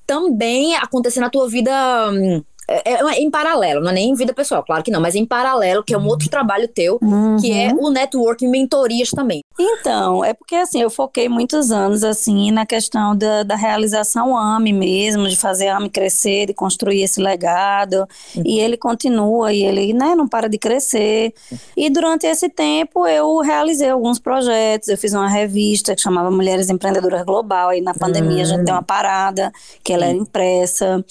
também 0.06 0.76
acontecer 0.76 1.20
na 1.20 1.30
tua 1.30 1.50
vida. 1.50 1.72
Um, 2.12 2.44
é, 2.68 2.94
é, 2.94 3.22
em 3.22 3.30
paralelo, 3.30 3.82
não 3.82 3.90
é 3.90 3.94
nem 3.94 4.10
em 4.10 4.16
vida 4.16 4.34
pessoal, 4.34 4.64
claro 4.64 4.84
que 4.84 4.92
não, 4.92 5.02
mas 5.02 5.16
em 5.16 5.26
paralelo, 5.26 5.84
que 5.84 5.94
é 5.94 5.98
um 5.98 6.08
outro 6.08 6.30
trabalho 6.30 6.68
teu, 6.68 6.98
uhum. 7.02 7.38
que 7.38 7.52
é 7.52 7.74
o 7.74 7.90
networking 7.90 8.48
mentorias 8.48 9.10
também. 9.10 9.43
Então, 9.60 10.26
é 10.26 10.34
porque 10.34 10.56
assim, 10.56 10.82
eu 10.82 10.90
foquei 10.90 11.30
muitos 11.30 11.72
anos 11.72 12.04
assim 12.04 12.52
na 12.52 12.66
questão 12.66 13.16
da, 13.16 13.44
da 13.44 13.56
realização 13.56 14.36
AME 14.36 14.74
mesmo, 14.74 15.28
de 15.28 15.36
fazer 15.36 15.68
AME 15.68 15.90
crescer, 15.90 16.48
de 16.48 16.54
construir 16.54 17.04
esse 17.04 17.22
legado, 17.22 18.08
uhum. 18.36 18.44
e 18.44 18.60
ele 18.60 18.76
continua, 18.76 19.54
e 19.54 19.64
ele 19.64 19.94
né, 19.94 20.16
não 20.16 20.28
para 20.28 20.50
de 20.50 20.58
crescer. 20.58 21.34
E 21.78 21.90
durante 21.90 22.26
esse 22.26 22.50
tempo 22.50 23.06
eu 23.06 23.38
realizei 23.40 23.90
alguns 23.90 24.18
projetos, 24.18 24.88
eu 24.88 24.98
fiz 24.98 25.14
uma 25.14 25.30
revista 25.30 25.96
que 25.96 26.02
chamava 26.02 26.32
Mulheres 26.32 26.70
Empreendedoras 26.70 27.24
Global, 27.24 27.70
aí 27.70 27.82
na 27.82 27.94
pandemia 27.94 28.40
uhum. 28.40 28.46
gente 28.46 28.64
deu 28.64 28.74
uma 28.74 28.84
parada, 28.84 29.52
que 29.84 29.94
ela 29.94 30.06
era 30.06 30.18
impressa, 30.18 31.06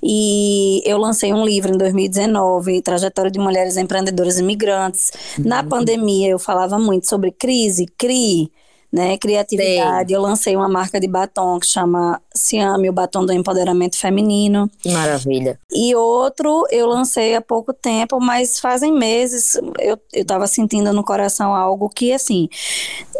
e 0.00 0.82
eu 0.84 0.98
lancei 0.98 1.34
um 1.34 1.44
livro 1.44 1.74
em 1.74 1.78
2019, 1.78 2.80
Trajetória 2.80 3.30
de 3.30 3.40
Mulheres 3.40 3.76
Empreendedoras 3.76 4.38
Imigrantes. 4.38 5.10
Na 5.38 5.62
uhum. 5.62 5.68
pandemia 5.68 6.30
eu 6.30 6.38
falava 6.38 6.78
muito 6.78 7.08
sobre 7.08 7.32
crise, 7.32 7.87
CRI, 7.96 8.50
né, 8.92 9.18
criatividade. 9.18 10.08
Sei. 10.08 10.16
Eu 10.16 10.22
lancei 10.22 10.56
uma 10.56 10.68
marca 10.68 10.98
de 10.98 11.06
batom 11.06 11.58
que 11.58 11.66
chama 11.66 12.20
Ciame, 12.34 12.88
o 12.88 12.92
batom 12.92 13.24
do 13.24 13.32
empoderamento 13.32 13.98
feminino. 13.98 14.70
Maravilha. 14.86 15.60
E 15.70 15.94
outro 15.94 16.64
eu 16.70 16.86
lancei 16.86 17.34
há 17.34 17.40
pouco 17.40 17.72
tempo, 17.72 18.18
mas 18.18 18.58
fazem 18.58 18.92
meses 18.92 19.56
eu, 19.78 19.98
eu 20.12 20.24
tava 20.24 20.46
sentindo 20.46 20.92
no 20.92 21.04
coração 21.04 21.54
algo 21.54 21.88
que, 21.88 22.12
assim, 22.12 22.48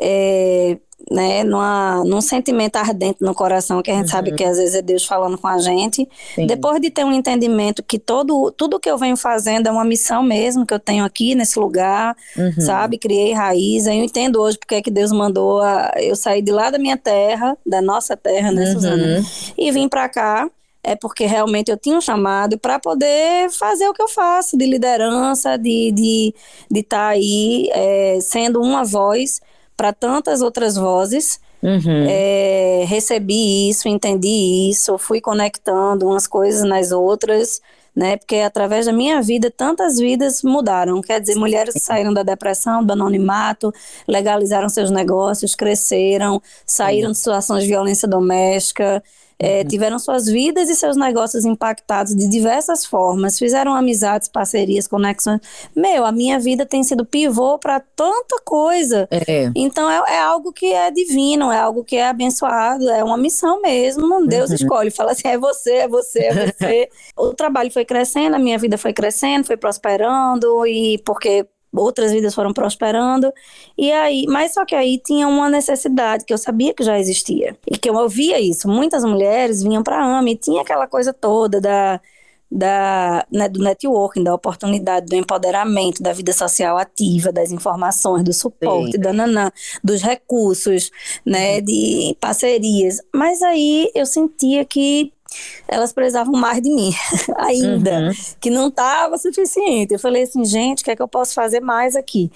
é, 0.00 0.78
né, 1.11 1.42
numa, 1.44 2.02
num 2.04 2.20
sentimento 2.20 2.76
ardente 2.76 3.18
no 3.20 3.34
coração, 3.34 3.80
que 3.82 3.90
a 3.90 3.94
gente 3.94 4.04
uhum. 4.04 4.11
sabe 4.11 4.32
que 4.32 4.44
às 4.44 4.58
vezes 4.58 4.74
é 4.74 4.82
Deus 4.82 5.04
falando 5.04 5.38
com 5.38 5.46
a 5.46 5.58
gente. 5.58 6.08
Sim. 6.34 6.46
Depois 6.46 6.80
de 6.80 6.90
ter 6.90 7.04
um 7.04 7.12
entendimento 7.12 7.82
que 7.82 7.98
todo, 7.98 8.50
tudo 8.52 8.80
que 8.80 8.90
eu 8.90 8.98
venho 8.98 9.16
fazendo 9.16 9.68
é 9.68 9.70
uma 9.70 9.84
missão 9.84 10.22
mesmo 10.22 10.66
que 10.66 10.74
eu 10.74 10.78
tenho 10.78 11.04
aqui 11.04 11.34
nesse 11.34 11.58
lugar, 11.58 12.16
uhum. 12.37 12.61
sabe? 12.61 12.98
Criei 12.98 13.32
raiz. 13.32 13.87
Eu 13.87 13.94
entendo 13.94 14.40
hoje 14.40 14.58
porque 14.58 14.76
é 14.76 14.82
que 14.82 14.90
Deus 14.90 15.12
mandou 15.12 15.61
a, 15.61 15.92
eu 15.96 16.16
sair 16.16 16.42
de 16.42 16.52
lá 16.52 16.70
da 16.70 16.78
minha 16.78 16.96
terra, 16.96 17.56
da 17.64 17.80
nossa 17.80 18.16
terra, 18.16 18.50
né, 18.50 18.64
uhum. 18.64 18.72
Suzana? 18.72 19.24
E 19.56 19.70
vim 19.70 19.88
para 19.88 20.08
cá 20.08 20.50
é 20.82 20.94
porque 20.94 21.26
realmente 21.26 21.70
eu 21.70 21.76
tinha 21.76 21.98
um 21.98 22.00
chamado 22.00 22.56
para 22.58 22.78
poder 22.78 23.50
fazer 23.50 23.88
o 23.88 23.92
que 23.92 24.00
eu 24.00 24.08
faço 24.08 24.56
de 24.56 24.64
liderança, 24.64 25.58
de 25.58 25.88
estar 25.88 25.94
de, 25.94 26.34
de 26.70 26.82
tá 26.82 27.08
aí 27.08 27.68
é, 27.72 28.18
sendo 28.20 28.61
uma 28.61 28.84
voz 28.84 29.40
para 29.78 29.92
tantas 29.92 30.42
outras 30.42 30.74
vozes. 30.74 31.40
Uhum. 31.62 32.06
É, 32.08 32.84
recebi 32.86 33.70
isso, 33.70 33.88
entendi 33.88 34.68
isso, 34.70 34.98
fui 34.98 35.20
conectando 35.20 36.06
umas 36.06 36.26
coisas 36.26 36.68
nas 36.68 36.90
outras, 36.92 37.60
né? 37.94 38.16
Porque 38.16 38.36
através 38.36 38.86
da 38.86 38.92
minha 38.92 39.22
vida, 39.22 39.52
tantas 39.56 39.98
vidas 39.98 40.42
mudaram. 40.42 41.00
Quer 41.00 41.20
dizer, 41.20 41.36
mulheres 41.36 41.74
saíram 41.78 42.12
da 42.12 42.24
depressão, 42.24 42.84
do 42.84 42.92
anonimato, 42.92 43.72
legalizaram 44.06 44.68
seus 44.68 44.90
negócios, 44.90 45.54
cresceram, 45.54 46.42
saíram 46.66 47.12
de 47.12 47.18
situações 47.18 47.62
de 47.62 47.68
violência 47.68 48.06
doméstica, 48.08 49.02
é, 49.38 49.61
uhum. 49.61 49.68
tiveram 49.68 49.98
suas 49.98 50.27
vidas 50.27 50.68
e 50.68 50.74
seus 50.74 50.96
negócios 50.96 51.44
impactados 51.44 52.14
de 52.14 52.29
diversas 52.29 52.85
formas, 52.85 53.38
fizeram 53.38 53.74
amizades, 53.74 54.29
parcerias, 54.29 54.88
conexões. 54.88 55.40
Meu, 55.74 56.05
a 56.05 56.12
minha 56.12 56.38
vida 56.38 56.66
tem 56.66 56.83
sido 56.83 57.05
pivô 57.05 57.59
para 57.59 57.81
tanta 57.81 58.40
coisa. 58.44 59.09
É. 59.11 59.51
Então 59.55 59.88
é, 59.88 60.14
é, 60.14 60.20
algo 60.20 60.53
que 60.53 60.72
é 60.72 60.90
divino, 60.90 61.53
é 61.53 61.59
algo 61.59 61.85
que 61.85 61.96
é 61.96 62.09
abençoado, 62.09 62.88
é 62.90 63.05
uma 63.05 63.16
missão 63.16 63.62
mesmo. 63.62 64.27
Deus 64.27 64.51
uhum. 64.51 64.57
escolhe, 64.57 64.90
fala 64.90 65.12
assim: 65.12 65.29
é 65.29 65.38
você, 65.38 65.72
é 65.74 65.88
você, 65.88 66.20
é 66.20 66.53
você. 66.53 66.88
o 67.16 67.33
trabalho 67.35 67.70
foi 67.70 67.85
crescendo, 67.85 68.35
a 68.35 68.38
minha 68.38 68.59
vida 68.59 68.77
foi 68.77 68.92
crescendo, 68.92 69.46
foi 69.46 69.57
prosperando, 69.57 70.66
e 70.66 70.98
porque 71.05 71.46
outras 71.72 72.12
vidas 72.12 72.35
foram 72.35 72.52
prosperando. 72.52 73.33
E 73.76 73.90
aí, 73.92 74.24
mas 74.28 74.54
só 74.54 74.64
que 74.64 74.74
aí 74.74 74.98
tinha 75.04 75.28
uma 75.28 75.48
necessidade 75.48 76.24
que 76.24 76.33
eu 76.33 76.38
sabia 76.38 76.74
que 76.74 76.83
já 76.83 76.98
existia 76.98 77.57
e 77.66 77.76
que 77.76 77.88
eu 77.88 77.94
ouvia 77.94 78.40
isso. 78.40 78.68
Muitas 78.68 79.04
mulheres 79.04 79.62
vinham 79.62 79.83
para 79.83 79.98
a 79.98 80.18
AME 80.18 80.33
e 80.33 80.37
tinha 80.37 80.62
aquela 80.62 80.87
coisa 80.87 81.12
toda 81.12 81.61
da 81.61 82.00
da, 82.50 83.26
né, 83.31 83.48
do 83.48 83.61
networking, 83.61 84.24
da 84.24 84.35
oportunidade, 84.35 85.07
do 85.07 85.14
empoderamento, 85.14 86.02
da 86.02 86.12
vida 86.12 86.33
social 86.33 86.78
ativa, 86.78 87.31
das 87.31 87.52
informações, 87.52 88.24
do 88.24 88.33
suporte, 88.33 88.96
da 88.96 89.12
nanã, 89.12 89.50
dos 89.85 90.00
recursos, 90.00 90.90
né, 91.26 91.57
uhum. 91.57 91.64
de 91.64 92.16
parcerias. 92.20 93.00
Mas 93.14 93.42
aí 93.42 93.90
eu 93.94 94.07
sentia 94.07 94.64
que 94.64 95.12
elas 95.66 95.92
precisavam 95.92 96.32
mais 96.32 96.62
de 96.62 96.70
mim 96.70 96.92
ainda, 97.36 98.00
uhum. 98.00 98.10
que 98.40 98.50
não 98.50 98.68
estava 98.68 99.18
suficiente. 99.18 99.92
Eu 99.92 99.98
falei 99.98 100.22
assim, 100.22 100.44
gente, 100.44 100.82
o 100.82 100.84
que 100.84 100.90
é 100.90 100.96
que 100.96 101.02
eu 101.02 101.08
posso 101.08 101.34
fazer 101.34 101.60
mais 101.60 101.96
aqui? 101.96 102.30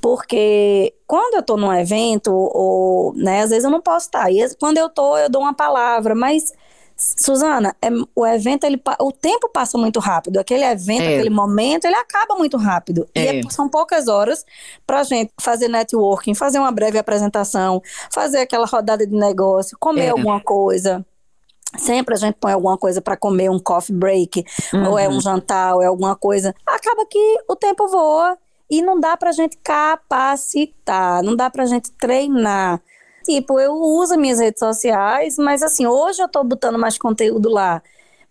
Porque 0.00 0.92
quando 1.06 1.34
eu 1.34 1.40
estou 1.40 1.56
num 1.56 1.72
evento, 1.72 2.32
ou, 2.32 3.14
né, 3.14 3.42
às 3.42 3.50
vezes 3.50 3.64
eu 3.64 3.70
não 3.70 3.80
posso 3.80 4.06
estar. 4.06 4.30
E 4.30 4.54
quando 4.56 4.78
eu 4.78 4.86
estou, 4.86 5.16
eu 5.18 5.30
dou 5.30 5.42
uma 5.42 5.54
palavra, 5.54 6.14
mas 6.14 6.52
Suzana, 6.96 7.74
é, 7.82 7.88
o 8.14 8.24
evento, 8.24 8.64
ele, 8.64 8.80
o 9.00 9.10
tempo 9.10 9.48
passa 9.48 9.76
muito 9.76 9.98
rápido. 9.98 10.38
Aquele 10.38 10.64
evento, 10.64 11.02
é. 11.02 11.14
aquele 11.14 11.30
momento, 11.30 11.86
ele 11.86 11.96
acaba 11.96 12.36
muito 12.36 12.56
rápido. 12.56 13.08
É. 13.14 13.40
E 13.40 13.52
são 13.52 13.68
poucas 13.68 14.06
horas 14.06 14.44
para 14.86 15.00
a 15.00 15.02
gente 15.02 15.32
fazer 15.40 15.68
networking, 15.68 16.34
fazer 16.34 16.58
uma 16.58 16.70
breve 16.70 16.96
apresentação, 16.96 17.82
fazer 18.12 18.38
aquela 18.38 18.66
rodada 18.66 19.04
de 19.04 19.14
negócio, 19.14 19.76
comer 19.80 20.06
é. 20.06 20.10
alguma 20.10 20.40
coisa. 20.40 21.04
Sempre 21.78 22.14
a 22.14 22.18
gente 22.18 22.36
põe 22.40 22.52
alguma 22.52 22.78
coisa 22.78 23.00
para 23.00 23.16
comer, 23.16 23.50
um 23.50 23.58
coffee 23.58 23.94
break, 23.94 24.44
uhum. 24.72 24.90
ou 24.90 24.98
é 24.98 25.08
um 25.08 25.20
jantar, 25.20 25.74
ou 25.74 25.82
é 25.82 25.86
alguma 25.86 26.16
coisa. 26.16 26.54
Acaba 26.66 27.06
que 27.06 27.38
o 27.48 27.56
tempo 27.56 27.88
voa 27.88 28.36
e 28.70 28.82
não 28.82 28.98
dá 28.98 29.16
para 29.16 29.30
a 29.30 29.32
gente 29.32 29.56
capacitar, 29.58 31.22
não 31.22 31.36
dá 31.36 31.50
para 31.50 31.64
a 31.64 31.66
gente 31.66 31.90
treinar. 31.92 32.80
Tipo, 33.24 33.58
eu 33.58 33.72
uso 33.72 34.18
minhas 34.18 34.38
redes 34.38 34.58
sociais, 34.58 35.38
mas 35.38 35.62
assim, 35.62 35.86
hoje 35.86 36.20
eu 36.20 36.26
estou 36.26 36.44
botando 36.44 36.78
mais 36.78 36.98
conteúdo 36.98 37.48
lá 37.48 37.82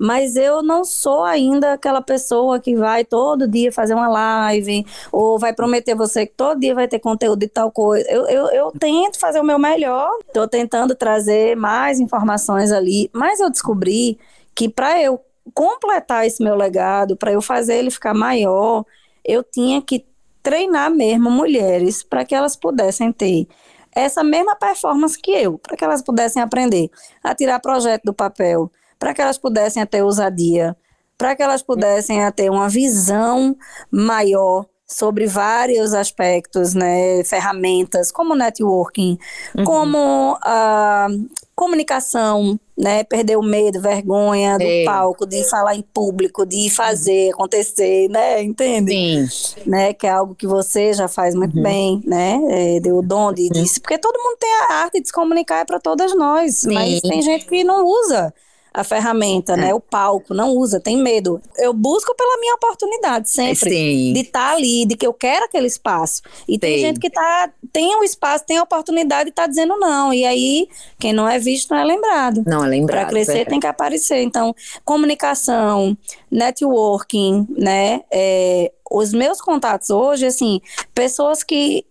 mas 0.04 0.36
eu 0.36 0.62
não 0.62 0.84
sou 0.84 1.24
ainda 1.24 1.72
aquela 1.72 2.02
pessoa 2.02 2.60
que 2.60 2.76
vai 2.76 3.06
todo 3.06 3.48
dia 3.48 3.72
fazer 3.72 3.94
uma 3.94 4.10
live 4.10 4.86
ou 5.14 5.40
vai 5.40 5.54
prometer 5.54 5.96
você 5.96 6.26
que 6.26 6.34
todo 6.36 6.60
dia 6.60 6.76
vai 6.76 6.90
ter 6.90 7.00
conteúdo 7.00 7.40
de 7.40 7.48
tal 7.48 7.72
coisa. 7.72 8.06
Eu, 8.12 8.28
eu, 8.28 8.48
eu 8.48 8.72
tento 8.72 9.18
fazer 9.18 9.40
o 9.40 9.46
meu 9.46 9.58
melhor, 9.58 10.10
estou 10.28 10.46
tentando 10.46 10.94
trazer 10.94 11.56
mais 11.56 12.02
informações 12.02 12.70
ali, 12.74 13.10
mas 13.14 13.40
eu 13.40 13.50
descobri 13.50 14.20
que 14.54 14.68
para 14.68 15.02
eu 15.02 15.22
completar 15.54 16.28
esse 16.28 16.44
meu 16.44 16.56
legado, 16.56 17.16
para 17.16 17.32
eu 17.32 17.42
fazer 17.42 17.78
ele 17.78 17.90
ficar 17.90 18.14
maior, 18.14 18.84
eu 19.24 19.42
tinha 19.42 19.82
que 19.82 20.06
treinar 20.42 20.92
mesmo 20.92 21.32
mulheres 21.32 22.04
para 22.04 22.26
que 22.26 22.36
elas 22.36 22.58
pudessem 22.58 23.10
ter 23.14 23.48
essa 23.96 24.22
mesma 24.22 24.54
performance 24.54 25.18
que 25.18 25.32
eu, 25.32 25.58
para 25.58 25.78
que 25.78 25.86
elas 25.86 26.02
pudessem 26.02 26.42
aprender 26.42 26.90
a 27.24 27.34
tirar 27.34 27.62
projeto 27.62 28.04
do 28.04 28.14
papel, 28.14 28.70
para 29.04 29.14
que 29.14 29.22
elas 29.22 29.38
pudessem 29.38 29.86
ter 29.86 30.02
ousadia, 30.02 30.78
para 31.18 31.36
que 31.36 31.44
elas 31.44 31.62
pudessem 31.62 32.20
ter 32.32 32.50
uma 32.50 32.70
visão 32.70 33.54
maior 33.92 34.66
sobre 34.88 35.28
vários 35.28 35.94
aspectos, 35.94 36.74
né, 36.74 37.22
ferramentas 37.26 38.14
como 38.14 38.34
networking, 38.34 39.18
uhum. 39.58 39.64
como 39.66 40.38
a 40.42 41.08
comunicação, 41.54 42.58
né, 42.78 43.04
perder 43.04 43.36
o 43.36 43.42
medo, 43.42 43.82
vergonha 43.82 44.58
do 44.58 44.64
é. 44.64 44.86
palco, 44.86 45.26
de 45.26 45.44
falar 45.50 45.76
em 45.76 45.82
público, 45.82 46.46
de 46.46 46.70
fazer 46.70 47.32
acontecer, 47.34 48.08
né, 48.08 48.42
entende? 48.42 49.28
Sim. 49.28 49.62
Né, 49.66 49.94
que 49.94 50.08
é 50.08 50.12
algo 50.12 50.34
que 50.34 50.48
você 50.48 50.94
já 50.94 51.10
faz 51.10 51.36
muito 51.36 51.58
uhum. 51.58 51.64
bem, 51.64 52.02
né, 52.06 52.40
é, 52.50 52.80
deu 52.80 53.00
o 53.00 53.02
dom 53.02 53.34
de, 53.34 53.50
disso, 53.50 53.82
porque 53.82 53.98
todo 53.98 54.18
mundo 54.18 54.38
tem 54.40 54.54
a 54.70 54.74
arte 54.76 55.02
de 55.02 55.08
se 55.08 55.14
comunicar 55.14 55.60
é 55.60 55.66
para 55.66 55.80
todas 55.80 56.16
nós, 56.16 56.60
Sim. 56.60 56.74
mas 56.74 57.02
tem 57.02 57.22
gente 57.22 57.46
que 57.46 57.66
não 57.66 57.86
usa 57.86 58.34
a 58.74 58.84
ferramenta, 58.84 59.56
né? 59.56 59.70
É. 59.70 59.74
O 59.74 59.80
palco, 59.80 60.34
não 60.34 60.50
usa, 60.50 60.80
tem 60.80 60.98
medo. 60.98 61.40
Eu 61.58 61.74
busco 61.74 62.16
pela 62.16 62.38
minha 62.40 62.56
oportunidade 62.56 63.30
sempre 63.30 63.70
Sim. 63.70 64.14
de 64.14 64.22
estar 64.22 64.50
tá 64.50 64.56
ali, 64.56 64.86
de 64.86 64.96
que 64.96 65.06
eu 65.06 65.14
quero 65.14 65.46
aquele 65.46 65.68
espaço. 65.68 66.24
E 66.48 66.54
Sim. 66.54 66.60
tem 66.60 66.80
gente 66.80 67.00
que 67.00 67.10
tá, 67.10 67.52
tem 67.72 67.96
um 67.96 68.04
espaço, 68.04 68.46
tem 68.46 68.58
a 68.58 68.64
oportunidade 68.64 69.30
e 69.30 69.32
está 69.32 69.46
dizendo 69.46 69.78
não. 69.78 70.12
E 70.12 70.26
aí, 70.26 70.68
quem 71.00 71.14
não 71.14 71.28
é 71.28 71.38
visto 71.38 71.72
não 71.72 71.78
é 71.78 71.84
lembrado. 71.84 72.44
Não 72.48 72.66
é 72.66 72.68
lembrado. 72.68 73.02
Para 73.02 73.10
crescer 73.10 73.40
é. 73.40 73.46
tem 73.46 73.60
que 73.60 73.68
aparecer. 73.68 74.24
Então, 74.24 74.56
comunicação, 74.84 75.96
networking, 76.32 77.48
né? 77.56 78.02
É, 78.12 78.72
os 78.90 79.14
meus 79.14 79.40
contatos 79.40 79.92
hoje, 79.92 80.26
assim, 80.26 80.60
pessoas 80.96 81.44
que 81.44 81.86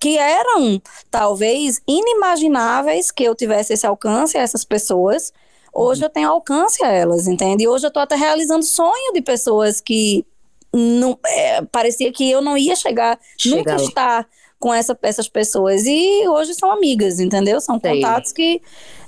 que 0.00 0.18
eram 0.18 0.82
talvez 1.08 1.80
inimagináveis 1.86 3.12
que 3.12 3.22
eu 3.22 3.32
tivesse 3.32 3.74
esse 3.74 3.86
alcance 3.86 4.36
a 4.36 4.40
essas 4.40 4.64
pessoas, 4.64 5.32
Hoje 5.72 6.04
eu 6.04 6.10
tenho 6.10 6.28
alcance 6.28 6.82
a 6.82 6.90
elas, 6.90 7.26
entende? 7.26 7.64
E 7.64 7.68
hoje 7.68 7.86
eu 7.86 7.88
estou 7.88 8.02
até 8.02 8.16
realizando 8.16 8.64
sonho 8.64 9.12
de 9.12 9.20
pessoas 9.20 9.80
que 9.80 10.24
não, 10.72 11.18
é, 11.26 11.62
parecia 11.62 12.12
que 12.12 12.30
eu 12.30 12.40
não 12.40 12.56
ia 12.56 12.76
chegar, 12.76 13.18
Chega 13.38 13.56
nunca 13.56 13.76
lá. 13.76 13.82
estar 13.82 14.28
com 14.58 14.74
essa, 14.74 14.98
essas 15.02 15.28
pessoas. 15.28 15.84
E 15.86 16.26
hoje 16.28 16.54
são 16.54 16.70
amigas, 16.70 17.20
entendeu? 17.20 17.60
São 17.60 17.78
Sei. 17.80 17.94
contatos 17.94 18.32
que. 18.32 18.60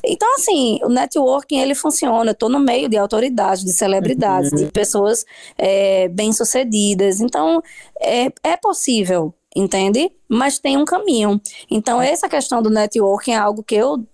Então, 0.04 0.34
assim, 0.36 0.78
o 0.82 0.88
networking 0.88 1.60
ele 1.60 1.74
funciona. 1.74 2.30
Eu 2.30 2.32
estou 2.32 2.48
no 2.48 2.58
meio 2.58 2.88
de 2.88 2.96
autoridades, 2.96 3.64
de 3.64 3.72
celebridades, 3.72 4.52
uhum. 4.52 4.58
de 4.58 4.66
pessoas 4.66 5.26
é, 5.58 6.08
bem-sucedidas. 6.08 7.20
Então, 7.20 7.62
é, 8.00 8.32
é 8.42 8.56
possível, 8.56 9.34
entende? 9.54 10.10
Mas 10.28 10.58
tem 10.58 10.76
um 10.76 10.84
caminho. 10.84 11.40
Então, 11.70 12.00
essa 12.00 12.28
questão 12.28 12.62
do 12.62 12.70
networking 12.70 13.32
é 13.32 13.36
algo 13.36 13.62
que 13.62 13.74
eu 13.74 14.06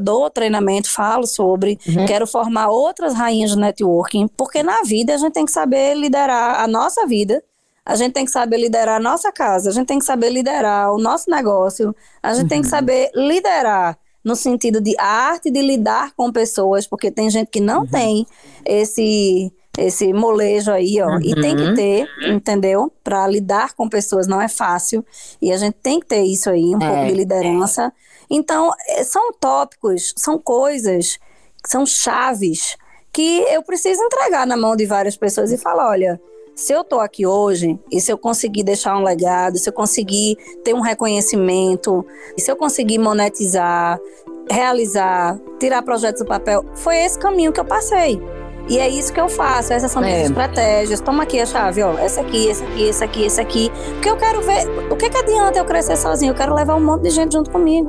dou 0.00 0.30
treinamento, 0.30 0.90
falo 0.90 1.26
sobre, 1.26 1.78
uhum. 1.86 2.06
quero 2.06 2.26
formar 2.26 2.68
outras 2.68 3.14
rainhas 3.14 3.52
de 3.52 3.58
networking, 3.58 4.28
porque 4.28 4.62
na 4.62 4.82
vida 4.82 5.14
a 5.14 5.16
gente 5.16 5.32
tem 5.32 5.44
que 5.44 5.52
saber 5.52 5.94
liderar 5.94 6.60
a 6.60 6.66
nossa 6.66 7.06
vida, 7.06 7.42
a 7.84 7.94
gente 7.94 8.12
tem 8.12 8.24
que 8.24 8.30
saber 8.30 8.58
liderar 8.58 8.96
a 8.96 9.00
nossa 9.00 9.30
casa, 9.30 9.70
a 9.70 9.72
gente 9.72 9.86
tem 9.86 9.98
que 9.98 10.04
saber 10.04 10.30
liderar 10.30 10.92
o 10.92 10.98
nosso 10.98 11.30
negócio, 11.30 11.94
a 12.22 12.32
gente 12.32 12.42
uhum. 12.42 12.48
tem 12.48 12.60
que 12.60 12.66
uhum. 12.66 12.70
saber 12.70 13.10
liderar 13.14 13.96
no 14.24 14.34
sentido 14.34 14.80
de 14.80 14.92
arte 14.98 15.52
de 15.52 15.62
lidar 15.62 16.12
com 16.16 16.32
pessoas, 16.32 16.84
porque 16.84 17.12
tem 17.12 17.30
gente 17.30 17.48
que 17.48 17.60
não 17.60 17.82
uhum. 17.82 17.86
tem 17.86 18.26
esse 18.64 19.52
esse 19.78 20.10
molejo 20.12 20.72
aí, 20.72 21.00
ó, 21.02 21.18
e 21.20 21.34
tem 21.34 21.54
que 21.54 21.62
uhum. 21.62 21.74
ter, 21.74 22.08
entendeu? 22.30 22.90
Para 23.04 23.26
lidar 23.28 23.74
com 23.74 23.86
pessoas 23.88 24.26
não 24.26 24.40
é 24.40 24.48
fácil, 24.48 25.04
e 25.40 25.52
a 25.52 25.56
gente 25.58 25.74
tem 25.82 26.00
que 26.00 26.06
ter 26.06 26.22
isso 26.22 26.48
aí, 26.48 26.74
um 26.74 26.82
é. 26.82 26.88
pouco 26.88 27.06
de 27.06 27.12
liderança. 27.12 27.92
Então, 28.30 28.72
é, 28.88 29.04
são 29.04 29.32
tópicos, 29.32 30.12
são 30.16 30.38
coisas, 30.38 31.18
são 31.64 31.86
chaves 31.86 32.76
que 33.12 33.44
eu 33.48 33.62
preciso 33.62 34.02
entregar 34.02 34.46
na 34.46 34.56
mão 34.56 34.76
de 34.76 34.84
várias 34.84 35.16
pessoas 35.16 35.50
e 35.52 35.58
falar: 35.58 35.88
olha, 35.88 36.20
se 36.54 36.72
eu 36.72 36.82
tô 36.82 37.00
aqui 37.00 37.26
hoje 37.26 37.78
e 37.92 38.00
se 38.00 38.10
eu 38.10 38.18
conseguir 38.18 38.62
deixar 38.62 38.96
um 38.96 39.02
legado, 39.02 39.58
se 39.58 39.68
eu 39.68 39.72
conseguir 39.72 40.36
ter 40.64 40.74
um 40.74 40.80
reconhecimento, 40.80 42.04
se 42.38 42.50
eu 42.50 42.56
conseguir 42.56 42.98
monetizar, 42.98 43.98
realizar, 44.50 45.38
tirar 45.60 45.82
projetos 45.82 46.22
do 46.22 46.26
papel, 46.26 46.64
foi 46.74 46.96
esse 46.96 47.18
caminho 47.18 47.52
que 47.52 47.60
eu 47.60 47.64
passei. 47.64 48.20
E 48.68 48.78
é 48.78 48.88
isso 48.88 49.12
que 49.12 49.20
eu 49.20 49.28
faço, 49.28 49.72
essas 49.72 49.90
são 49.92 50.02
minhas 50.02 50.22
é. 50.22 50.24
estratégias. 50.24 51.00
Toma 51.00 51.22
aqui 51.22 51.38
a 51.38 51.46
chave, 51.46 51.82
ó. 51.82 51.96
Essa 51.98 52.20
aqui, 52.20 52.50
essa 52.50 52.64
aqui, 52.64 52.88
essa 52.88 53.04
aqui, 53.04 53.26
essa 53.26 53.42
aqui. 53.42 53.70
Porque 53.92 54.10
eu 54.10 54.16
quero 54.16 54.42
ver. 54.42 54.66
O 54.90 54.96
que, 54.96 55.08
que 55.08 55.16
adianta 55.16 55.58
eu 55.58 55.64
crescer 55.64 55.96
sozinho? 55.96 56.32
Eu 56.32 56.34
quero 56.34 56.52
levar 56.52 56.74
um 56.74 56.84
monte 56.84 57.02
de 57.02 57.10
gente 57.10 57.32
junto 57.32 57.50
comigo. 57.50 57.88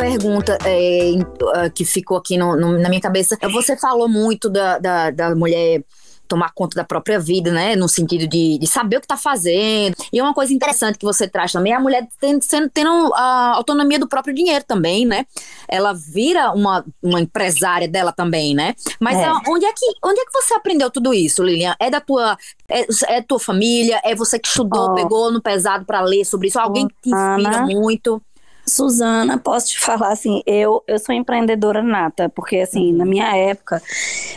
Pergunta 0.00 0.58
é, 0.64 1.68
que 1.70 1.84
ficou 1.84 2.16
aqui 2.16 2.36
no, 2.36 2.56
no, 2.56 2.78
na 2.78 2.88
minha 2.88 3.00
cabeça. 3.00 3.36
Você 3.52 3.76
falou 3.76 4.08
muito 4.08 4.48
da, 4.48 4.78
da, 4.78 5.10
da 5.10 5.34
mulher 5.34 5.82
tomar 6.30 6.52
conta 6.54 6.76
da 6.76 6.84
própria 6.84 7.18
vida, 7.18 7.50
né? 7.50 7.74
No 7.74 7.88
sentido 7.88 8.28
de, 8.28 8.56
de 8.56 8.66
saber 8.68 8.98
o 8.98 9.00
que 9.00 9.04
está 9.04 9.16
fazendo. 9.16 9.96
E 10.12 10.22
uma 10.22 10.32
coisa 10.32 10.54
interessante 10.54 10.96
que 10.96 11.04
você 11.04 11.26
traz 11.26 11.50
também 11.50 11.72
é 11.72 11.76
a 11.76 11.80
mulher 11.80 12.06
tendo, 12.20 12.40
tendo 12.72 13.12
a 13.14 13.56
autonomia 13.56 13.98
do 13.98 14.08
próprio 14.08 14.32
dinheiro 14.32 14.64
também, 14.64 15.04
né? 15.04 15.26
Ela 15.68 15.92
vira 15.92 16.52
uma, 16.52 16.84
uma 17.02 17.20
empresária 17.20 17.88
dela 17.88 18.12
também, 18.12 18.54
né? 18.54 18.76
Mas 19.00 19.18
é. 19.18 19.28
onde, 19.48 19.66
é 19.66 19.72
que, 19.72 19.86
onde 20.04 20.20
é 20.20 20.24
que 20.24 20.32
você 20.32 20.54
aprendeu 20.54 20.88
tudo 20.88 21.12
isso, 21.12 21.42
Lilian? 21.42 21.74
É 21.80 21.90
da 21.90 22.00
tua. 22.00 22.38
É, 22.68 23.16
é 23.16 23.20
tua 23.22 23.40
família? 23.40 24.00
É 24.04 24.14
você 24.14 24.38
que 24.38 24.46
estudou, 24.46 24.90
oh. 24.90 24.94
pegou 24.94 25.32
no 25.32 25.42
pesado 25.42 25.84
para 25.84 26.00
ler 26.00 26.24
sobre 26.24 26.46
isso? 26.46 26.60
Alguém 26.60 26.86
que 26.86 26.94
te 27.02 27.10
inspira 27.10 27.56
Ana. 27.56 27.66
muito? 27.66 28.22
Suzana, 28.70 29.38
posso 29.38 29.68
te 29.68 29.80
falar 29.80 30.12
assim, 30.12 30.42
eu, 30.46 30.82
eu 30.86 30.98
sou 30.98 31.14
empreendedora 31.14 31.82
nata, 31.82 32.28
porque 32.28 32.56
assim, 32.58 32.92
na 32.92 33.04
minha 33.04 33.36
época, 33.36 33.82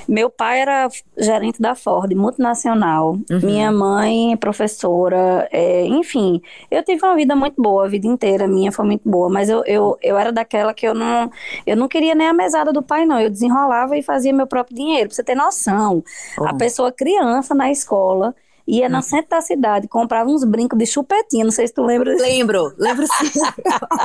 meu 0.08 0.30
pai 0.30 0.62
era 0.62 0.90
gerente 1.18 1.62
da 1.62 1.76
Ford, 1.76 2.12
multinacional, 2.14 3.18
uhum. 3.30 3.40
minha 3.44 3.72
mãe 3.72 4.36
professora, 4.38 5.48
é, 5.52 5.86
enfim, 5.86 6.42
eu 6.72 6.84
tive 6.84 7.06
uma 7.06 7.16
vida 7.16 7.36
muito 7.36 7.62
boa, 7.62 7.86
a 7.86 7.90
vida 7.90 8.08
inteira 8.08 8.48
minha 8.48 8.72
foi 8.72 8.86
muito 8.86 9.08
boa, 9.08 9.30
mas 9.30 9.50
eu, 9.50 9.64
eu, 9.66 9.98
eu 10.02 10.18
era 10.18 10.32
daquela 10.32 10.74
que 10.74 10.88
eu 10.88 10.94
não, 10.94 11.32
eu 11.66 11.78
não 11.78 11.88
queria 11.88 12.16
nem 12.16 12.28
a 12.28 12.34
mesada 12.34 12.74
do 12.74 12.82
pai 12.82 13.06
não, 13.06 13.20
eu 13.20 13.30
desenrolava 13.30 13.98
e 13.98 14.02
fazia 14.02 14.34
meu 14.34 14.48
próprio 14.48 14.76
dinheiro, 14.76 15.10
pra 15.10 15.16
você 15.16 15.24
ter 15.24 15.36
noção, 15.36 16.04
uhum. 16.38 16.48
a 16.48 16.54
pessoa 16.56 16.92
criança 16.92 17.54
na 17.54 17.72
escola, 17.72 18.36
ia 18.68 18.88
no 18.88 18.98
uhum. 18.98 19.02
centro 19.02 19.30
da 19.30 19.42
cidade, 19.42 19.88
comprava 19.88 20.30
uns 20.30 20.44
brincos 20.44 20.78
de 20.80 20.86
chupetinha, 20.86 21.44
não 21.44 21.52
sei 21.52 21.68
se 21.68 21.74
tu 21.74 21.84
lembra. 21.84 22.16
Lembro, 22.16 22.74
lembro 22.78 23.06
sim. 23.08 23.40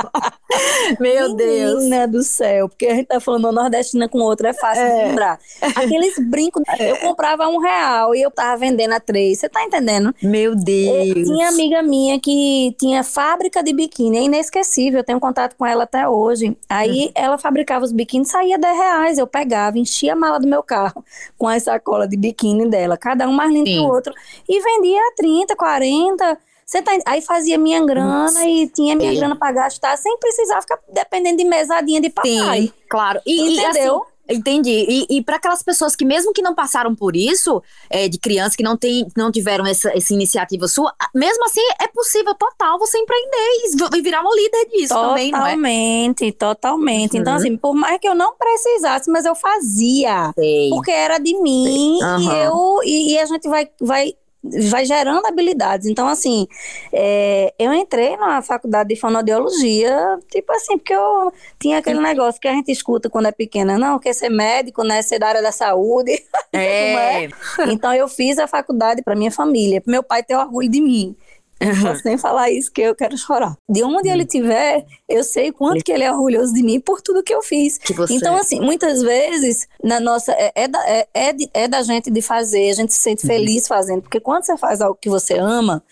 Meu 0.99 1.35
Deus. 1.35 1.83
Menina 1.83 2.07
do 2.07 2.23
céu, 2.23 2.67
porque 2.67 2.87
a 2.87 2.95
gente 2.95 3.07
tá 3.07 3.19
falando 3.19 3.51
nordestina 3.51 4.09
com 4.09 4.19
outra, 4.19 4.49
é 4.49 4.53
fácil 4.53 4.83
é. 4.83 4.89
de 4.89 5.07
lembrar. 5.07 5.39
Aqueles 5.61 6.17
brincos, 6.19 6.63
é. 6.67 6.91
eu 6.91 6.97
comprava 6.97 7.47
um 7.47 7.59
real 7.59 8.13
e 8.13 8.21
eu 8.21 8.31
tava 8.31 8.57
vendendo 8.57 8.93
a 8.93 8.99
três, 8.99 9.39
você 9.39 9.47
tá 9.47 9.63
entendendo? 9.63 10.13
Meu 10.21 10.55
Deus. 10.55 11.17
Eu 11.17 11.23
tinha 11.25 11.49
amiga 11.49 11.81
minha 11.81 12.19
que 12.19 12.75
tinha 12.79 13.03
fábrica 13.03 13.63
de 13.63 13.73
biquíni, 13.73 14.17
é 14.17 14.23
inesquecível, 14.23 14.99
eu 14.99 15.03
tenho 15.03 15.19
contato 15.19 15.55
com 15.55 15.65
ela 15.65 15.83
até 15.83 16.07
hoje. 16.07 16.57
Aí 16.67 17.05
uhum. 17.05 17.11
ela 17.15 17.37
fabricava 17.37 17.85
os 17.85 17.91
biquíni, 17.91 18.25
saía 18.25 18.57
10 18.57 18.77
reais, 18.77 19.17
eu 19.17 19.27
pegava, 19.27 19.77
enchia 19.77 20.13
a 20.13 20.15
mala 20.15 20.39
do 20.39 20.47
meu 20.47 20.63
carro 20.63 21.03
com 21.37 21.47
a 21.47 21.59
sacola 21.59 22.07
de 22.07 22.17
biquíni 22.17 22.69
dela, 22.69 22.97
cada 22.97 23.27
um 23.27 23.33
mais 23.33 23.51
lindo 23.51 23.65
que 23.65 23.79
o 23.79 23.87
outro 23.87 24.13
e 24.49 24.59
vendia 24.59 25.01
30, 25.15 25.55
40. 25.55 26.37
Você 26.65 26.81
tá, 26.81 26.91
aí 27.05 27.21
fazia 27.21 27.57
minha 27.57 27.83
grana 27.85 28.23
Nossa. 28.23 28.45
e 28.45 28.67
tinha 28.67 28.95
minha 28.95 29.13
grana 29.15 29.35
para 29.35 29.51
gastar 29.51 29.97
sem 29.97 30.17
precisar 30.17 30.61
ficar 30.61 30.79
dependendo 30.91 31.37
de 31.37 31.45
mesadinha 31.45 32.01
de 32.01 32.09
papai. 32.09 32.61
Sim, 32.61 32.73
claro. 32.89 33.21
E, 33.25 33.53
Entendeu? 33.53 33.63
E, 33.63 33.65
assim, 33.65 34.01
Entendi. 34.29 34.85
E, 34.87 35.17
e 35.17 35.23
para 35.23 35.37
aquelas 35.37 35.63
pessoas 35.63 35.95
que, 35.95 36.05
mesmo 36.05 36.31
que 36.31 36.43
não 36.43 36.53
passaram 36.53 36.93
por 36.93 37.15
isso, 37.15 37.63
é, 37.89 38.07
de 38.07 38.19
crianças 38.19 38.55
que 38.55 38.61
não, 38.61 38.77
tem, 38.77 39.07
não 39.17 39.31
tiveram 39.31 39.65
essa, 39.65 39.89
essa 39.89 40.13
iniciativa 40.13 40.67
sua, 40.67 40.93
mesmo 41.15 41.43
assim 41.45 41.61
é 41.81 41.87
possível 41.87 42.35
total 42.35 42.77
você 42.77 42.99
empreender 42.99 43.95
e, 43.95 44.01
virar 44.01 44.21
uma 44.21 44.35
líder 44.35 44.65
disso 44.69 44.93
totalmente, 44.93 45.31
também, 45.31 45.31
não 45.31 45.39
é? 45.39 45.49
Totalmente, 45.49 46.31
totalmente. 46.33 47.17
Então, 47.17 47.17
uhum. 47.17 47.21
Então, 47.21 47.35
assim, 47.35 47.57
por 47.57 47.73
mais 47.73 47.99
que 47.99 48.07
eu 48.07 48.13
não 48.13 48.35
precisasse, 48.35 49.09
mas 49.09 49.25
eu 49.25 49.33
fazia. 49.33 50.31
Sei. 50.35 50.69
Porque 50.69 50.91
era 50.91 51.17
de 51.17 51.35
mim 51.41 51.97
uhum. 51.99 52.19
e 52.19 52.43
eu 52.43 52.79
e, 52.83 53.13
e 53.13 53.19
a 53.19 53.25
gente 53.25 53.49
vai, 53.49 53.67
vai 53.81 54.13
vai 54.43 54.85
gerando 54.85 55.25
habilidades. 55.25 55.87
Então, 55.87 56.07
assim, 56.07 56.47
é, 56.93 57.53
eu 57.59 57.73
entrei 57.73 58.15
na 58.17 58.41
faculdade 58.41 58.89
de 58.89 58.95
fonoaudiologia, 58.95 60.19
tipo 60.31 60.51
assim, 60.53 60.77
porque 60.77 60.93
eu 60.93 61.31
tinha 61.59 61.79
aquele 61.79 61.99
negócio 61.99 62.39
que 62.39 62.47
a 62.47 62.53
gente 62.53 62.71
escuta 62.71 63.09
quando 63.09 63.27
é 63.27 63.31
pequena, 63.31 63.77
não, 63.77 63.99
quer 63.99 64.13
ser 64.13 64.29
médico, 64.29 64.83
né, 64.83 65.01
ser 65.01 65.19
da 65.19 65.27
área 65.27 65.41
da 65.41 65.51
saúde. 65.51 66.11
É. 66.51 67.25
é? 67.25 67.29
Então, 67.67 67.93
eu 67.93 68.07
fiz 68.07 68.39
a 68.39 68.47
faculdade 68.47 69.03
para 69.03 69.15
minha 69.15 69.29
família, 69.29 69.79
para 69.79 69.91
meu 69.91 70.01
pai 70.01 70.23
ter 70.23 70.35
orgulho 70.35 70.67
de 70.67 70.81
mim. 70.81 71.15
Uhum. 71.61 71.81
Posso 71.83 72.01
nem 72.05 72.17
falar 72.17 72.49
isso 72.49 72.71
que 72.71 72.81
eu 72.81 72.95
quero 72.95 73.17
chorar. 73.17 73.57
De 73.67 73.83
onde 73.83 74.07
uhum. 74.07 74.13
ele 74.13 74.23
estiver, 74.23 74.85
eu 75.07 75.23
sei 75.23 75.51
quanto 75.51 75.83
que 75.83 75.91
ele 75.91 76.03
é 76.03 76.11
orgulhoso 76.11 76.53
de 76.53 76.63
mim 76.63 76.79
por 76.79 77.01
tudo 77.01 77.21
que 77.21 77.33
eu 77.33 77.41
fiz. 77.41 77.77
Que 77.77 77.93
então, 78.09 78.35
assim, 78.35 78.61
muitas 78.61 79.01
vezes, 79.01 79.67
na 79.83 79.99
nossa. 79.99 80.31
É, 80.33 80.51
é, 80.55 80.67
da, 80.67 80.89
é, 80.89 81.07
é, 81.13 81.33
de, 81.33 81.49
é 81.53 81.67
da 81.67 81.81
gente 81.81 82.09
de 82.09 82.21
fazer, 82.21 82.69
a 82.69 82.73
gente 82.73 82.93
se 82.93 82.99
sente 82.99 83.23
uhum. 83.23 83.33
feliz 83.33 83.67
fazendo. 83.67 84.01
Porque 84.01 84.19
quando 84.19 84.45
você 84.45 84.57
faz 84.57 84.79
algo 84.79 84.97
que 84.99 85.09
você 85.09 85.37
ama, 85.37 85.83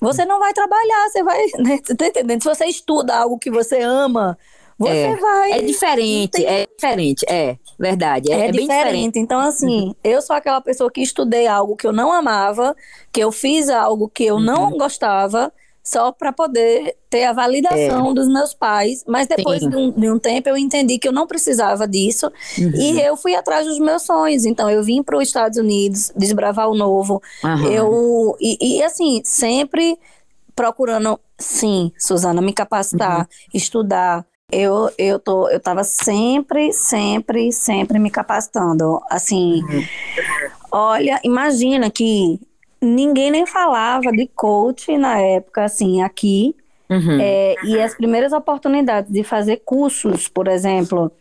você 0.00 0.24
não 0.24 0.38
vai 0.38 0.52
trabalhar, 0.52 1.08
você 1.08 1.22
vai. 1.22 1.46
Né, 1.58 1.80
você 1.82 1.94
tá 1.94 2.06
entendendo? 2.06 2.42
Se 2.42 2.48
você 2.48 2.64
estuda 2.66 3.16
algo 3.16 3.38
que 3.38 3.50
você 3.50 3.80
ama, 3.80 4.38
você 4.80 4.96
é, 4.96 5.16
vai. 5.16 5.52
É 5.52 5.62
diferente, 5.62 6.30
tem... 6.30 6.46
é 6.46 6.66
diferente, 6.66 7.26
é 7.28 7.58
verdade. 7.78 8.32
É, 8.32 8.34
é, 8.34 8.48
é 8.48 8.50
diferente. 8.50 8.68
diferente. 8.70 9.18
Então, 9.18 9.38
assim, 9.38 9.88
uhum. 9.88 9.94
eu 10.02 10.22
sou 10.22 10.34
aquela 10.34 10.60
pessoa 10.62 10.90
que 10.90 11.02
estudei 11.02 11.46
algo 11.46 11.76
que 11.76 11.86
eu 11.86 11.92
não 11.92 12.10
amava, 12.10 12.74
que 13.12 13.20
eu 13.20 13.30
fiz 13.30 13.68
algo 13.68 14.08
que 14.08 14.24
eu 14.24 14.36
uhum. 14.36 14.40
não 14.40 14.70
gostava, 14.78 15.52
só 15.84 16.10
para 16.12 16.32
poder 16.32 16.96
ter 17.10 17.24
a 17.24 17.32
validação 17.34 18.10
é. 18.10 18.14
dos 18.14 18.26
meus 18.26 18.54
pais. 18.54 19.04
Mas 19.06 19.26
depois 19.26 19.60
de 19.60 19.76
um, 19.76 19.90
de 19.90 20.10
um, 20.10 20.18
tempo 20.18 20.48
eu 20.48 20.56
entendi 20.56 20.98
que 20.98 21.08
eu 21.08 21.12
não 21.12 21.26
precisava 21.26 21.86
disso 21.86 22.32
uhum. 22.58 22.72
e 22.74 23.00
eu 23.02 23.18
fui 23.18 23.34
atrás 23.34 23.66
dos 23.66 23.78
meus 23.78 24.02
sonhos. 24.02 24.46
Então 24.46 24.70
eu 24.70 24.82
vim 24.82 25.02
para 25.02 25.18
os 25.18 25.28
Estados 25.28 25.58
Unidos 25.58 26.10
desbravar 26.16 26.70
o 26.70 26.74
novo. 26.74 27.20
Eu 27.70 28.34
e, 28.40 28.78
e, 28.78 28.82
assim 28.82 29.20
sempre 29.24 29.98
procurando, 30.54 31.18
sim, 31.38 31.92
Suzana, 31.98 32.40
me 32.40 32.52
capacitar, 32.52 33.20
uhum. 33.20 33.26
estudar, 33.52 34.26
eu, 34.52 34.90
eu, 34.98 35.18
tô, 35.18 35.48
eu 35.48 35.60
tava 35.60 35.84
sempre, 35.84 36.72
sempre, 36.72 37.52
sempre 37.52 37.98
me 37.98 38.10
capacitando. 38.10 39.00
Assim, 39.10 39.62
uhum. 39.62 39.84
olha, 40.72 41.20
imagina 41.24 41.90
que 41.90 42.40
ninguém 42.80 43.30
nem 43.30 43.46
falava 43.46 44.10
de 44.12 44.26
coach 44.28 44.96
na 44.96 45.18
época, 45.18 45.64
assim, 45.64 46.02
aqui. 46.02 46.54
Uhum. 46.88 47.18
É, 47.20 47.54
e 47.64 47.80
as 47.80 47.94
primeiras 47.94 48.32
oportunidades 48.32 49.12
de 49.12 49.22
fazer 49.22 49.62
cursos, 49.64 50.26
por 50.26 50.48
exemplo, 50.48 51.12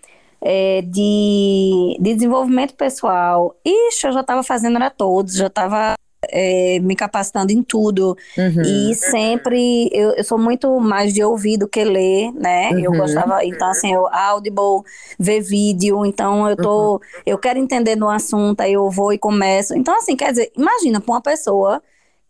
é, 0.41 0.81
de, 0.81 1.97
de 1.99 2.13
desenvolvimento 2.13 2.73
pessoal, 2.73 3.55
ixi, 3.63 4.07
eu 4.07 4.13
já 4.13 4.21
estava 4.21 4.41
fazendo 4.41 4.77
era 4.77 4.89
todos, 4.89 5.35
já 5.35 5.47
estava 5.47 5.95
é, 6.27 6.79
me 6.79 6.95
capacitando 6.95 7.51
em 7.51 7.63
tudo. 7.63 8.17
Uhum. 8.37 8.61
E 8.61 8.95
sempre, 8.95 9.89
eu, 9.93 10.11
eu, 10.11 10.23
sou 10.23 10.37
muito 10.37 10.79
mais 10.79 11.13
de 11.13 11.23
ouvir 11.23 11.57
do 11.57 11.67
que 11.67 11.83
ler, 11.83 12.31
né? 12.33 12.71
Uhum. 12.71 12.79
Eu 12.79 12.91
gostava, 12.91 13.43
então 13.45 13.69
assim, 13.69 13.93
eu 13.93 14.07
Audible, 14.07 14.83
ver 15.17 15.41
vídeo, 15.41 16.05
então 16.05 16.49
eu 16.49 16.55
tô, 16.55 16.93
uhum. 16.93 16.99
eu 17.25 17.37
quero 17.37 17.59
entender 17.59 17.95
no 17.95 18.09
assunto, 18.09 18.61
aí 18.61 18.73
eu 18.73 18.89
vou 18.89 19.13
e 19.13 19.17
começo. 19.17 19.75
Então 19.75 19.95
assim, 19.97 20.15
quer 20.15 20.31
dizer, 20.31 20.51
imagina 20.55 20.99
para 20.99 21.13
uma 21.13 21.21
pessoa 21.21 21.81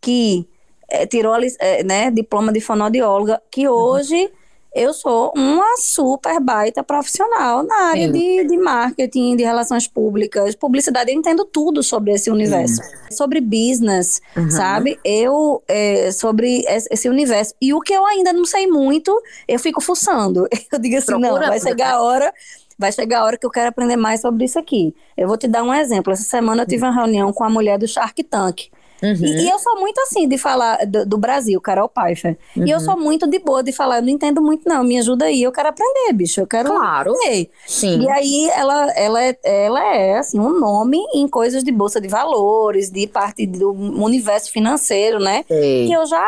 que 0.02 0.48
é, 0.90 1.06
tirou, 1.06 1.36
é, 1.60 1.84
né, 1.84 2.12
diploma 2.12 2.52
de 2.52 2.62
fonoaudióloga, 2.62 3.42
que 3.52 3.68
uhum. 3.68 3.74
hoje 3.74 4.32
eu 4.74 4.94
sou 4.94 5.32
uma 5.36 5.78
super 5.78 6.40
baita 6.40 6.84
profissional 6.84 7.64
na 7.64 7.90
área 7.90 8.12
de, 8.12 8.44
de 8.46 8.58
marketing, 8.58 9.36
de 9.36 9.44
relações 9.44 9.88
públicas, 9.88 10.56
publicidade. 10.56 11.12
Eu 11.12 11.18
entendo 11.18 11.44
tudo 11.44 11.82
sobre 11.82 12.12
esse 12.12 12.30
universo. 12.30 12.76
Sim. 12.76 13.12
Sobre 13.12 13.42
business, 13.42 14.22
uhum. 14.38 14.50
sabe? 14.50 15.00
Eu, 15.04 15.64
é, 15.68 16.12
sobre 16.12 16.64
esse 16.68 17.10
universo. 17.10 17.54
E 17.60 17.74
o 17.74 17.80
que 17.80 17.94
eu 17.94 18.06
ainda 18.06 18.32
não 18.32 18.46
sei 18.46 18.68
muito, 18.68 19.12
eu 19.48 19.60
fico 19.60 19.82
fuçando. 19.82 20.48
Eu 20.72 20.78
digo 20.78 20.98
assim, 20.98 21.08
Procura, 21.08 21.32
não, 21.32 21.48
vai 21.48 21.60
chegar 21.60 21.94
a 21.96 22.02
hora 22.02 22.32
vai 22.78 22.94
chegar 22.94 23.20
a 23.20 23.26
hora 23.26 23.38
que 23.38 23.46
eu 23.46 23.50
quero 23.50 23.68
aprender 23.68 23.98
mais 23.98 24.22
sobre 24.22 24.46
isso 24.46 24.58
aqui. 24.58 24.96
Eu 25.18 25.28
vou 25.28 25.38
te 25.38 25.50
dar 25.50 25.64
um 25.64 25.74
exemplo. 25.74 26.14
Essa 26.14 26.24
semana 26.24 26.64
eu 26.64 26.66
tive 26.66 26.84
uma 26.84 26.94
reunião 26.94 27.34
com 27.34 27.44
a 27.44 27.50
mulher 27.50 27.78
do 27.78 27.86
Shark 27.86 28.24
Tank. 28.24 28.70
Uhum. 29.02 29.26
E, 29.26 29.46
e, 29.46 29.50
eu 29.50 29.60
sou 29.60 29.80
muito 29.80 30.00
assim 30.02 30.28
de 30.28 30.38
falar 30.38 30.86
do, 30.86 31.06
do 31.06 31.18
Brasil, 31.18 31.60
Carol 31.62 31.90
Pfeiffer. 31.90 32.38
Uhum. 32.56 32.68
E 32.68 32.72
eu 32.72 32.80
sou 32.80 32.98
muito 32.98 33.28
de 33.28 33.40
boa 33.40 33.64
de 33.64 33.72
falar, 33.72 33.98
eu 33.98 34.02
não 34.02 34.10
entendo 34.10 34.42
muito 34.42 34.68
não, 34.68 34.84
me 34.84 34.98
ajuda 34.98 35.26
aí, 35.26 35.42
eu 35.44 35.52
quero 35.52 35.70
aprender, 35.70 36.14
bicho, 36.14 36.42
eu 36.42 36.48
quero 36.48 36.70
claro. 36.70 37.14
aprender. 37.14 37.50
Sim. 37.68 38.02
E 38.02 38.10
aí 38.10 38.50
ela, 38.50 38.92
ela, 38.92 39.24
é, 39.24 39.38
ela 39.44 39.96
é 39.96 40.18
assim, 40.18 40.40
um 40.40 40.60
nome 40.60 40.98
em 41.14 41.28
coisas 41.28 41.64
de 41.64 41.72
bolsa 41.72 42.00
de 42.02 42.08
valores, 42.08 42.90
de 42.90 43.08
parte 43.08 43.46
do 43.46 43.72
universo 43.72 44.52
financeiro, 44.52 45.20
né? 45.20 45.44
Sei. 45.48 45.88
Que 45.88 45.94
eu 45.94 46.06
já... 46.06 46.28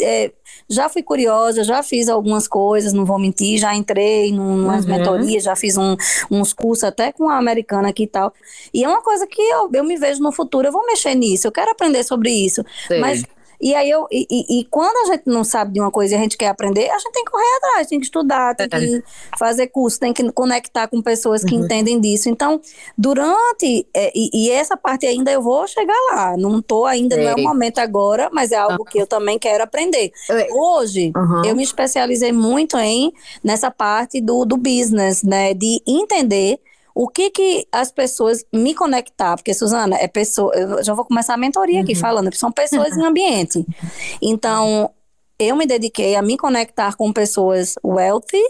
É, 0.00 0.30
já 0.70 0.88
fui 0.88 1.02
curiosa, 1.02 1.64
já 1.64 1.82
fiz 1.82 2.08
algumas 2.08 2.46
coisas, 2.46 2.92
não 2.92 3.04
vou 3.04 3.18
mentir, 3.18 3.58
já 3.58 3.74
entrei 3.74 4.32
num, 4.32 4.64
umas 4.64 4.84
uhum. 4.84 4.92
mentorias, 4.92 5.42
já 5.42 5.56
fiz 5.56 5.76
um, 5.76 5.96
uns 6.30 6.52
cursos 6.52 6.84
até 6.84 7.12
com 7.12 7.28
a 7.28 7.36
americana 7.36 7.88
aqui 7.88 8.04
e 8.04 8.06
tal. 8.06 8.32
E 8.72 8.84
é 8.84 8.88
uma 8.88 9.02
coisa 9.02 9.26
que 9.26 9.42
eu, 9.42 9.68
eu 9.72 9.84
me 9.84 9.96
vejo 9.96 10.22
no 10.22 10.30
futuro, 10.30 10.68
eu 10.68 10.72
vou 10.72 10.86
mexer 10.86 11.16
nisso, 11.16 11.48
eu 11.48 11.52
quero 11.52 11.72
aprender 11.72 12.04
sobre 12.04 12.30
isso. 12.30 12.64
Sim. 12.86 13.00
Mas 13.00 13.24
e 13.60 13.74
aí 13.74 13.90
eu 13.90 14.06
e, 14.10 14.26
e, 14.60 14.64
quando 14.64 14.96
a 15.08 15.12
gente 15.12 15.24
não 15.26 15.44
sabe 15.44 15.72
de 15.72 15.80
uma 15.80 15.90
coisa 15.90 16.14
e 16.14 16.18
a 16.18 16.20
gente 16.20 16.36
quer 16.36 16.48
aprender, 16.48 16.88
a 16.90 16.98
gente 16.98 17.12
tem 17.12 17.24
que 17.24 17.30
correr 17.30 17.56
atrás, 17.58 17.86
tem 17.88 17.98
que 17.98 18.06
estudar, 18.06 18.54
tem 18.54 18.68
que 18.68 18.96
é. 18.96 19.02
fazer 19.38 19.66
curso, 19.66 20.00
tem 20.00 20.12
que 20.12 20.32
conectar 20.32 20.88
com 20.88 21.02
pessoas 21.02 21.44
que 21.44 21.54
uhum. 21.54 21.64
entendem 21.64 22.00
disso. 22.00 22.28
Então, 22.28 22.60
durante 22.96 23.86
é, 23.94 24.10
e, 24.14 24.30
e, 24.32 24.50
essa 24.50 24.76
parte 24.76 25.06
ainda 25.06 25.30
eu 25.30 25.42
vou 25.42 25.66
chegar 25.66 25.96
lá. 26.12 26.36
Não 26.36 26.58
estou 26.58 26.86
ainda, 26.86 27.14
Sei. 27.14 27.24
não 27.24 27.30
é 27.30 27.34
o 27.34 27.42
momento 27.42 27.78
agora, 27.78 28.30
mas 28.32 28.52
é 28.52 28.56
algo 28.56 28.84
que 28.84 28.98
eu 28.98 29.06
também 29.06 29.38
quero 29.38 29.62
aprender. 29.62 30.10
Hoje 30.52 31.12
uhum. 31.14 31.44
eu 31.44 31.54
me 31.54 31.62
especializei 31.62 32.32
muito 32.32 32.78
em 32.78 33.12
nessa 33.44 33.70
parte 33.70 34.20
do, 34.20 34.44
do 34.44 34.56
business, 34.56 35.22
né? 35.22 35.52
De 35.54 35.82
entender 35.86 36.58
o 36.94 37.08
que 37.08 37.30
que 37.30 37.66
as 37.70 37.92
pessoas 37.92 38.44
me 38.52 38.74
conectar, 38.74 39.36
porque 39.36 39.54
Suzana 39.54 39.96
é 39.96 40.08
pessoa, 40.08 40.54
eu 40.54 40.82
já 40.82 40.94
vou 40.94 41.04
começar 41.04 41.34
a 41.34 41.36
mentoria 41.36 41.76
uhum. 41.76 41.82
aqui 41.82 41.94
falando, 41.94 42.34
são 42.34 42.52
pessoas 42.52 42.96
em 42.96 43.04
ambiente. 43.04 43.64
Então, 44.22 44.90
eu 45.38 45.56
me 45.56 45.66
dediquei 45.66 46.14
a 46.14 46.22
me 46.22 46.36
conectar 46.36 46.94
com 46.96 47.12
pessoas 47.12 47.74
wealthy, 47.82 48.42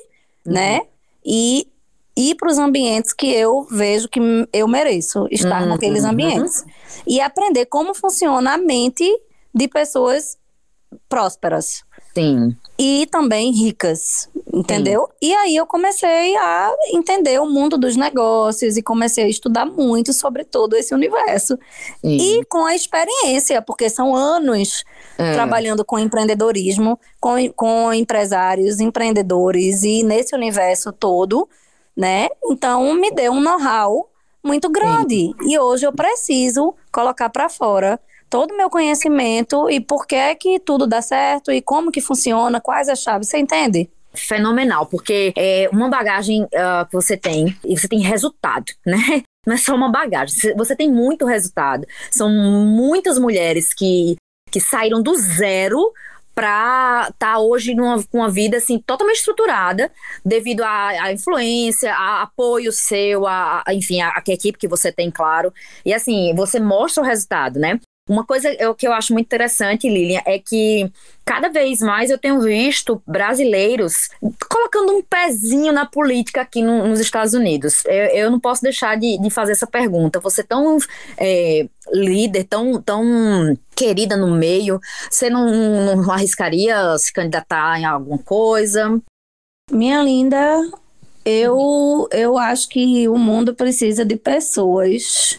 uhum. 0.44 0.52
né? 0.52 0.80
E 1.24 1.68
ir 2.16 2.34
para 2.34 2.50
os 2.50 2.58
ambientes 2.58 3.12
que 3.12 3.32
eu 3.32 3.66
vejo 3.70 4.08
que 4.08 4.20
eu 4.52 4.66
mereço 4.66 5.26
estar 5.30 5.62
uhum. 5.62 5.68
naqueles 5.68 6.04
ambientes. 6.04 6.64
E 7.06 7.20
aprender 7.20 7.66
como 7.66 7.94
funciona 7.94 8.54
a 8.54 8.58
mente 8.58 9.04
de 9.54 9.68
pessoas 9.68 10.36
prósperas. 11.08 11.82
Sim. 12.14 12.56
E 12.78 13.06
também 13.10 13.52
ricas, 13.52 14.28
entendeu? 14.52 15.02
Sim. 15.02 15.28
E 15.28 15.34
aí 15.34 15.56
eu 15.56 15.66
comecei 15.66 16.34
a 16.36 16.74
entender 16.92 17.38
o 17.38 17.46
mundo 17.46 17.76
dos 17.76 17.94
negócios 17.94 18.76
e 18.76 18.82
comecei 18.82 19.24
a 19.24 19.28
estudar 19.28 19.66
muito 19.66 20.12
sobre 20.12 20.44
todo 20.44 20.74
esse 20.74 20.94
universo. 20.94 21.58
Sim. 22.00 22.16
E 22.16 22.44
com 22.46 22.64
a 22.64 22.74
experiência, 22.74 23.60
porque 23.60 23.90
são 23.90 24.16
anos 24.16 24.82
é. 25.18 25.34
trabalhando 25.34 25.84
com 25.84 25.98
empreendedorismo, 25.98 26.98
com, 27.20 27.36
com 27.52 27.92
empresários, 27.92 28.80
empreendedores 28.80 29.82
e 29.82 30.02
nesse 30.02 30.34
universo 30.34 30.90
todo, 30.90 31.46
né? 31.94 32.28
Então 32.46 32.94
me 32.94 33.10
deu 33.10 33.32
um 33.32 33.40
know-how 33.40 34.08
muito 34.42 34.70
grande. 34.70 35.16
Sim. 35.16 35.34
E 35.42 35.58
hoje 35.58 35.86
eu 35.86 35.92
preciso 35.92 36.74
colocar 36.90 37.28
para 37.28 37.48
fora 37.50 38.00
todo 38.30 38.52
o 38.52 38.56
meu 38.56 38.70
conhecimento 38.70 39.68
e 39.68 39.80
por 39.80 40.06
que 40.06 40.14
é 40.14 40.34
que 40.34 40.60
tudo 40.60 40.86
dá 40.86 41.02
certo 41.02 41.50
e 41.50 41.60
como 41.60 41.90
que 41.90 42.00
funciona, 42.00 42.60
quais 42.60 42.88
as 42.88 43.02
chaves, 43.02 43.28
você 43.28 43.38
entende? 43.38 43.90
Fenomenal, 44.14 44.86
porque 44.86 45.32
é 45.36 45.68
uma 45.72 45.88
bagagem 45.88 46.44
uh, 46.44 46.86
que 46.88 46.92
você 46.92 47.16
tem 47.16 47.56
e 47.64 47.76
você 47.76 47.88
tem 47.88 48.00
resultado, 48.00 48.72
né? 48.86 49.22
Não 49.46 49.54
é 49.54 49.56
só 49.56 49.74
uma 49.74 49.90
bagagem, 49.90 50.54
você 50.54 50.76
tem 50.76 50.90
muito 50.90 51.24
resultado. 51.24 51.86
São 52.10 52.28
muitas 52.30 53.18
mulheres 53.18 53.74
que, 53.74 54.16
que 54.50 54.60
saíram 54.60 55.02
do 55.02 55.14
zero 55.16 55.92
para 56.34 57.08
estar 57.10 57.34
tá 57.34 57.38
hoje 57.38 57.74
numa, 57.74 58.02
com 58.04 58.18
uma 58.18 58.30
vida 58.30 58.56
assim 58.56 58.78
totalmente 58.78 59.18
estruturada 59.18 59.90
devido 60.24 60.62
à, 60.62 61.12
influência, 61.12 61.92
a 61.92 62.22
apoio 62.22 62.72
seu, 62.72 63.26
a, 63.26 63.62
a 63.66 63.74
enfim, 63.74 64.00
a, 64.00 64.08
a, 64.08 64.22
equipe 64.28 64.58
que 64.58 64.68
você 64.68 64.92
tem, 64.92 65.10
claro. 65.10 65.52
E 65.84 65.92
assim, 65.92 66.34
você 66.34 66.60
mostra 66.60 67.02
o 67.02 67.06
resultado, 67.06 67.58
né? 67.58 67.80
Uma 68.10 68.24
coisa 68.24 68.50
que 68.76 68.88
eu 68.88 68.92
acho 68.92 69.12
muito 69.12 69.26
interessante, 69.26 69.88
Lilian, 69.88 70.20
é 70.26 70.36
que 70.36 70.90
cada 71.24 71.48
vez 71.48 71.78
mais 71.78 72.10
eu 72.10 72.18
tenho 72.18 72.40
visto 72.40 73.00
brasileiros 73.06 74.08
colocando 74.50 74.96
um 74.96 75.00
pezinho 75.00 75.72
na 75.72 75.86
política 75.86 76.40
aqui 76.40 76.60
no, 76.60 76.88
nos 76.88 76.98
Estados 76.98 77.34
Unidos. 77.34 77.84
Eu, 77.84 78.06
eu, 78.06 78.30
não 78.32 78.40
posso 78.40 78.62
deixar 78.62 78.96
de, 78.96 79.16
de, 79.16 79.30
fazer 79.30 79.52
essa 79.52 79.64
pergunta. 79.64 80.18
Você 80.18 80.42
tão 80.42 80.76
é, 81.16 81.68
líder, 81.92 82.42
tão, 82.48 82.82
tão 82.82 83.56
querida 83.76 84.16
no 84.16 84.34
meio, 84.34 84.80
você 85.08 85.30
não, 85.30 85.94
não 85.94 86.10
arriscaria 86.10 86.98
se 86.98 87.12
candidatar 87.12 87.78
em 87.78 87.84
alguma 87.84 88.18
coisa? 88.18 89.00
Minha 89.70 90.02
linda, 90.02 90.68
eu, 91.24 92.08
eu 92.10 92.36
acho 92.36 92.68
que 92.68 93.08
o 93.08 93.16
mundo 93.16 93.54
precisa 93.54 94.04
de 94.04 94.16
pessoas 94.16 95.38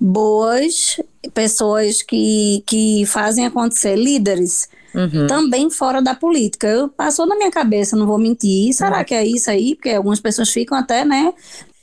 boas, 0.00 1.00
pessoas 1.32 2.02
que, 2.02 2.62
que 2.66 3.04
fazem 3.06 3.46
acontecer, 3.46 3.96
líderes, 3.96 4.68
uhum. 4.94 5.26
também 5.26 5.70
fora 5.70 6.00
da 6.00 6.14
política. 6.14 6.66
Eu, 6.66 6.88
passou 6.88 7.26
na 7.26 7.36
minha 7.36 7.50
cabeça, 7.50 7.96
não 7.96 8.06
vou 8.06 8.18
mentir. 8.18 8.72
Será 8.72 8.98
uhum. 8.98 9.04
que 9.04 9.14
é 9.14 9.24
isso 9.24 9.50
aí? 9.50 9.74
Porque 9.74 9.90
algumas 9.90 10.20
pessoas 10.20 10.50
ficam 10.50 10.76
até, 10.76 11.04
né? 11.04 11.32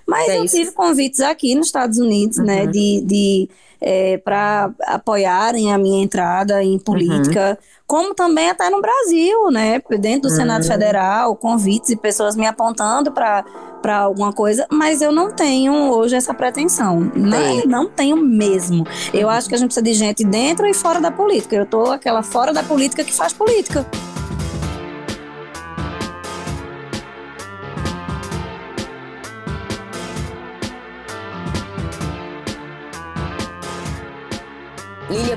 Mas 0.08 0.29
é 0.29 0.38
eu 0.38 0.43
isso. 0.43 0.56
tive 0.56 0.71
convites 0.71 1.21
aqui 1.21 1.56
nos 1.56 1.67
Estados 1.67 1.97
Unidos, 1.97 2.38
né, 2.38 2.62
uhum. 2.62 2.65
né, 2.65 2.71
de, 2.71 3.01
de 3.01 3.49
é, 3.84 4.17
para 4.17 4.72
apoiarem 4.88 5.74
a 5.74 5.78
minha 5.78 6.04
entrada 6.04 6.63
em 6.63 6.80
política. 6.80 7.58
Uhum 7.60 7.74
como 7.86 8.15
também 8.15 8.50
até 8.50 8.69
no 8.72 8.82
Brasil, 8.82 9.52
né? 9.52 9.80
Dentro 10.00 10.24
do 10.24 10.30
uhum. 10.30 10.36
Senado 10.36 10.65
Federal, 10.65 11.36
convites 11.36 11.91
e 11.91 11.96
pessoas 11.96 12.36
me 12.36 12.48
apontando 12.48 13.12
para 13.12 13.46
para 13.84 13.98
alguma 13.98 14.32
coisa, 14.32 14.65
mas 14.72 15.02
eu 15.02 15.12
não 15.12 15.30
tenho 15.34 15.74
hoje 15.91 16.15
essa 16.15 16.34
pretensão. 16.34 17.02
Não, 17.13 17.65
não 17.67 17.89
tenho 17.89 18.15
mesmo. 18.15 18.88
Eu 19.13 19.30
acho 19.30 19.50
que 19.50 19.56
a 19.56 19.58
gente 19.58 19.67
precisa 19.67 19.84
de 19.84 19.93
gente 19.93 20.24
dentro 20.24 20.65
e 20.65 20.74
fora 20.74 21.02
da 21.02 21.12
política. 21.12 21.54
Eu 21.54 21.65
tô 21.65 21.91
aquela 21.91 22.24
fora 22.24 22.54
da 22.54 22.63
política 22.63 23.04
que 23.04 23.12
faz 23.12 23.34
política. 23.34 23.86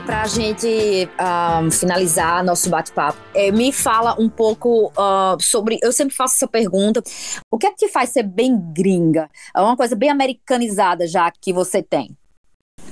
Para 0.06 0.22
a 0.22 0.26
gente 0.28 1.08
uh, 1.18 1.68
finalizar 1.70 2.44
nosso 2.44 2.70
bate-papo, 2.70 3.18
é, 3.34 3.50
me 3.50 3.72
fala 3.72 4.14
um 4.18 4.28
pouco 4.28 4.92
uh, 4.96 5.36
sobre. 5.40 5.78
Eu 5.82 5.92
sempre 5.92 6.14
faço 6.14 6.36
essa 6.36 6.46
pergunta: 6.46 7.02
o 7.50 7.58
que 7.58 7.66
é 7.66 7.70
que 7.70 7.76
te 7.76 7.88
faz 7.88 8.10
ser 8.10 8.22
bem 8.22 8.56
gringa? 8.72 9.28
É 9.54 9.60
uma 9.60 9.76
coisa 9.76 9.96
bem 9.96 10.08
americanizada 10.08 11.08
já 11.08 11.30
que 11.30 11.52
você 11.52 11.82
tem. 11.82 12.16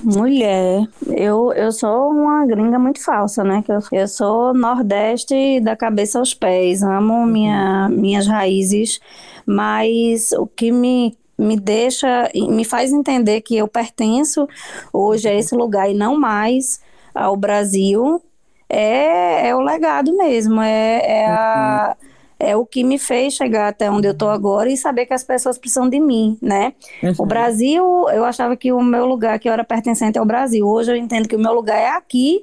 Mulher, 0.03 0.85
eu, 1.07 1.53
eu 1.53 1.71
sou 1.71 2.09
uma 2.09 2.45
gringa 2.45 2.77
muito 2.77 3.01
falsa, 3.01 3.45
né? 3.45 3.63
Que 3.65 3.71
eu, 3.71 3.79
eu 3.93 4.07
sou 4.09 4.53
nordeste 4.53 5.61
da 5.61 5.75
cabeça 5.75 6.19
aos 6.19 6.33
pés, 6.33 6.83
amo 6.83 7.25
minha, 7.25 7.87
minhas 7.87 8.27
raízes, 8.27 8.99
mas 9.45 10.33
o 10.33 10.45
que 10.45 10.69
me 10.69 11.17
me 11.37 11.59
deixa, 11.59 12.31
me 12.33 12.63
faz 12.63 12.93
entender 12.93 13.41
que 13.41 13.57
eu 13.57 13.67
pertenço 13.67 14.47
hoje 14.93 15.27
a 15.27 15.33
esse 15.33 15.53
lugar 15.53 15.91
e 15.91 15.93
não 15.93 16.17
mais 16.17 16.79
ao 17.15 17.35
Brasil, 17.35 18.21
é, 18.69 19.47
é 19.49 19.55
o 19.55 19.61
legado 19.61 20.15
mesmo, 20.15 20.61
é, 20.61 21.01
é, 21.05 21.25
a, 21.27 21.95
é 22.39 22.55
o 22.55 22.65
que 22.65 22.83
me 22.83 22.99
fez 22.99 23.33
chegar 23.33 23.69
até 23.69 23.89
onde 23.89 24.07
eu 24.07 24.11
estou 24.11 24.29
agora 24.29 24.69
e 24.69 24.77
saber 24.77 25.05
que 25.05 25.13
as 25.13 25.23
pessoas 25.23 25.57
precisam 25.57 25.89
de 25.89 25.99
mim, 25.99 26.37
né? 26.41 26.73
Uhum. 27.01 27.13
O 27.19 27.25
Brasil, 27.25 27.83
eu 28.09 28.25
achava 28.25 28.55
que 28.57 28.71
o 28.71 28.81
meu 28.81 29.05
lugar, 29.05 29.39
que 29.39 29.47
eu 29.47 29.53
era 29.53 29.63
pertencente 29.63 30.19
ao 30.19 30.25
Brasil, 30.25 30.67
hoje 30.67 30.91
eu 30.91 30.95
entendo 30.95 31.27
que 31.27 31.35
o 31.35 31.39
meu 31.39 31.53
lugar 31.53 31.77
é 31.77 31.89
aqui, 31.89 32.41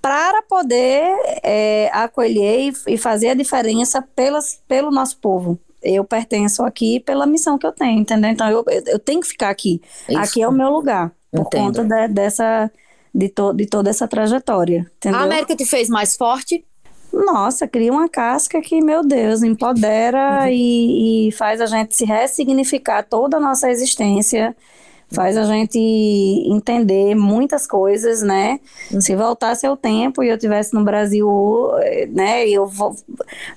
para 0.00 0.42
poder 0.42 1.02
é, 1.42 1.90
acolher 1.92 2.68
e, 2.68 2.94
e, 2.94 2.96
fazer 2.96 3.30
a 3.30 3.34
diferença 3.34 4.00
pelas, 4.00 4.62
pelo 4.68 4.90
nosso 4.90 5.18
povo 5.18 5.58
eu 5.82 6.04
pertenço 6.04 6.62
aqui 6.64 7.00
pela 7.00 7.26
missão 7.26 7.56
que 7.56 7.66
eu 7.66 7.72
tenho, 7.72 8.00
entendeu? 8.00 8.30
Então 8.30 8.48
eu, 8.48 8.64
eu 8.86 8.98
tenho 8.98 9.20
que 9.20 9.28
ficar 9.28 9.50
aqui. 9.50 9.80
Isso. 10.08 10.18
Aqui 10.18 10.42
é 10.42 10.48
o 10.48 10.52
meu 10.52 10.70
lugar, 10.70 11.12
por 11.30 11.42
Entendo. 11.42 11.64
conta 11.64 11.84
de, 11.84 12.08
dessa, 12.08 12.70
de, 13.18 13.28
to, 13.28 13.52
de 13.52 13.66
toda 13.66 13.90
essa 13.90 14.06
trajetória. 14.06 14.88
Entendeu? 14.96 15.18
A 15.18 15.24
América 15.24 15.56
te 15.56 15.66
fez 15.66 15.88
mais 15.88 16.14
forte? 16.14 16.64
Nossa, 17.12 17.66
cria 17.66 17.90
uma 17.90 18.08
casca 18.08 18.60
que, 18.60 18.80
meu 18.80 19.02
Deus, 19.02 19.42
empodera 19.42 20.42
uhum. 20.42 20.48
e, 20.48 21.28
e 21.28 21.32
faz 21.32 21.60
a 21.60 21.66
gente 21.66 21.96
se 21.96 22.04
ressignificar 22.04 23.02
toda 23.02 23.38
a 23.38 23.40
nossa 23.40 23.70
existência 23.70 24.54
faz 25.10 25.36
a 25.36 25.44
gente 25.44 25.78
entender 25.78 27.14
muitas 27.14 27.66
coisas, 27.66 28.22
né? 28.22 28.60
Uhum. 28.92 29.00
Se 29.00 29.16
voltasse 29.16 29.66
ao 29.66 29.76
tempo 29.76 30.22
e 30.22 30.28
eu 30.28 30.38
tivesse 30.38 30.74
no 30.74 30.84
Brasil, 30.84 31.28
né, 32.10 32.46
e 32.46 32.54
eu 32.54 32.70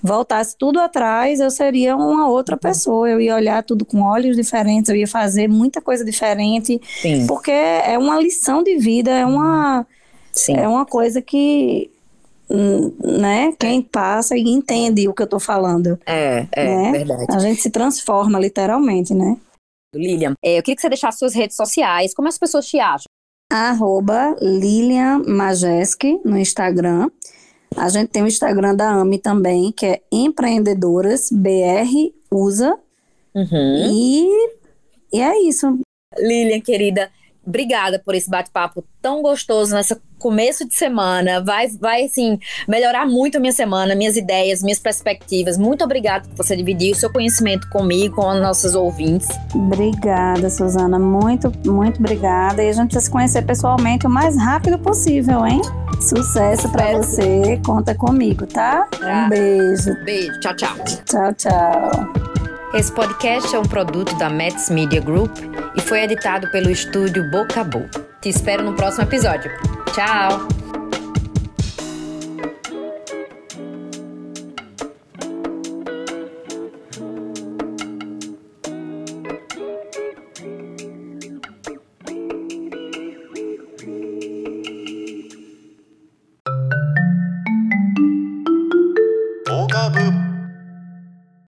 voltasse 0.01 0.55
tudo 0.57 0.79
atrás, 0.79 1.39
eu 1.39 1.51
seria 1.51 1.95
uma 1.95 2.27
outra 2.27 2.55
uhum. 2.55 2.59
pessoa. 2.59 3.09
Eu 3.09 3.19
ia 3.19 3.35
olhar 3.35 3.63
tudo 3.63 3.83
com 3.83 4.01
olhos 4.01 4.35
diferentes, 4.35 4.89
eu 4.89 4.95
ia 4.95 5.07
fazer 5.07 5.47
muita 5.47 5.81
coisa 5.81 6.05
diferente, 6.05 6.79
Sim. 7.01 7.27
porque 7.27 7.51
é 7.51 7.97
uma 7.97 8.19
lição 8.19 8.63
de 8.63 8.77
vida, 8.77 9.11
é 9.11 9.25
uma 9.25 9.85
Sim. 10.31 10.55
é 10.55 10.67
uma 10.67 10.85
coisa 10.85 11.21
que 11.21 11.91
hum, 12.49 12.93
né? 12.99 13.53
Quem 13.59 13.81
passa 13.81 14.37
e 14.37 14.41
entende 14.41 15.07
o 15.09 15.13
que 15.13 15.21
eu 15.21 15.27
tô 15.27 15.39
falando. 15.39 15.99
É, 16.05 16.45
é 16.53 16.65
né? 16.65 16.91
verdade. 16.91 17.25
A 17.29 17.39
gente 17.39 17.61
se 17.61 17.69
transforma 17.69 18.39
literalmente, 18.39 19.13
né? 19.13 19.35
Lilian, 19.95 20.33
é, 20.43 20.57
eu 20.57 20.63
queria 20.63 20.75
que 20.75 20.81
você 20.81 20.89
deixasse 20.89 21.19
suas 21.19 21.33
redes 21.33 21.55
sociais, 21.55 22.13
como 22.13 22.27
as 22.27 22.37
pessoas 22.37 22.65
te 22.65 22.79
acham? 22.79 23.05
Arroba 23.51 24.35
Lilian 24.41 25.23
Majeski 25.27 26.19
no 26.23 26.37
Instagram. 26.37 27.09
A 27.75 27.89
gente 27.89 28.09
tem 28.09 28.23
o 28.23 28.27
Instagram 28.27 28.75
da 28.75 28.89
AMI 28.91 29.19
também, 29.19 29.71
que 29.71 29.85
é 29.85 30.01
Empreendedoras 30.11 31.29
BR 31.31 32.13
Usa. 32.31 32.77
Uhum. 33.35 33.91
E, 33.91 34.27
e 35.13 35.21
é 35.21 35.41
isso. 35.41 35.79
Lilian, 36.17 36.61
querida, 36.61 37.11
obrigada 37.45 37.99
por 37.99 38.15
esse 38.15 38.29
bate-papo 38.29 38.83
tão 39.01 39.21
gostoso 39.21 39.73
nessa 39.73 40.01
começo 40.21 40.67
de 40.67 40.75
semana. 40.75 41.41
Vai, 41.43 41.67
vai 41.67 42.05
assim, 42.05 42.39
melhorar 42.67 43.05
muito 43.07 43.37
a 43.37 43.39
minha 43.39 43.51
semana, 43.51 43.95
minhas 43.95 44.15
ideias, 44.15 44.61
minhas 44.61 44.79
perspectivas. 44.79 45.57
Muito 45.57 45.83
obrigada 45.83 46.27
por 46.29 46.45
você 46.45 46.55
dividir 46.55 46.93
o 46.93 46.95
seu 46.95 47.11
conhecimento 47.11 47.67
comigo, 47.69 48.15
com 48.15 48.29
os 48.29 48.39
nossos 48.39 48.75
ouvintes. 48.75 49.27
Obrigada, 49.53 50.49
Suzana. 50.49 50.99
Muito, 50.99 51.51
muito 51.65 51.99
obrigada. 51.99 52.63
E 52.63 52.69
a 52.69 52.73
gente 52.73 52.85
precisa 52.85 53.05
se 53.05 53.11
conhecer 53.11 53.41
pessoalmente 53.41 54.05
o 54.05 54.09
mais 54.09 54.37
rápido 54.37 54.77
possível, 54.77 55.45
hein? 55.45 55.61
Sucesso 55.99 56.69
para 56.69 56.97
você. 56.97 57.59
Conta 57.65 57.95
comigo, 57.95 58.45
tá? 58.45 58.87
Um 59.01 59.29
beijo. 59.29 59.93
Beijo. 60.05 60.39
Tchau, 60.39 60.55
tchau. 60.55 60.75
Tchau, 61.05 61.33
tchau. 61.33 62.31
Esse 62.73 62.91
podcast 62.91 63.53
é 63.53 63.59
um 63.59 63.63
produto 63.63 64.15
da 64.17 64.29
Mets 64.29 64.69
Media 64.69 65.01
Group 65.01 65.35
e 65.75 65.81
foi 65.81 66.03
editado 66.03 66.49
pelo 66.51 66.69
estúdio 66.69 67.29
Boca 67.29 67.61
a 67.61 67.63
Boca. 67.63 68.10
Te 68.21 68.29
espero 68.29 68.61
no 68.61 68.75
próximo 68.75 69.05
episódio. 69.05 69.49
Tchau! 69.95 70.80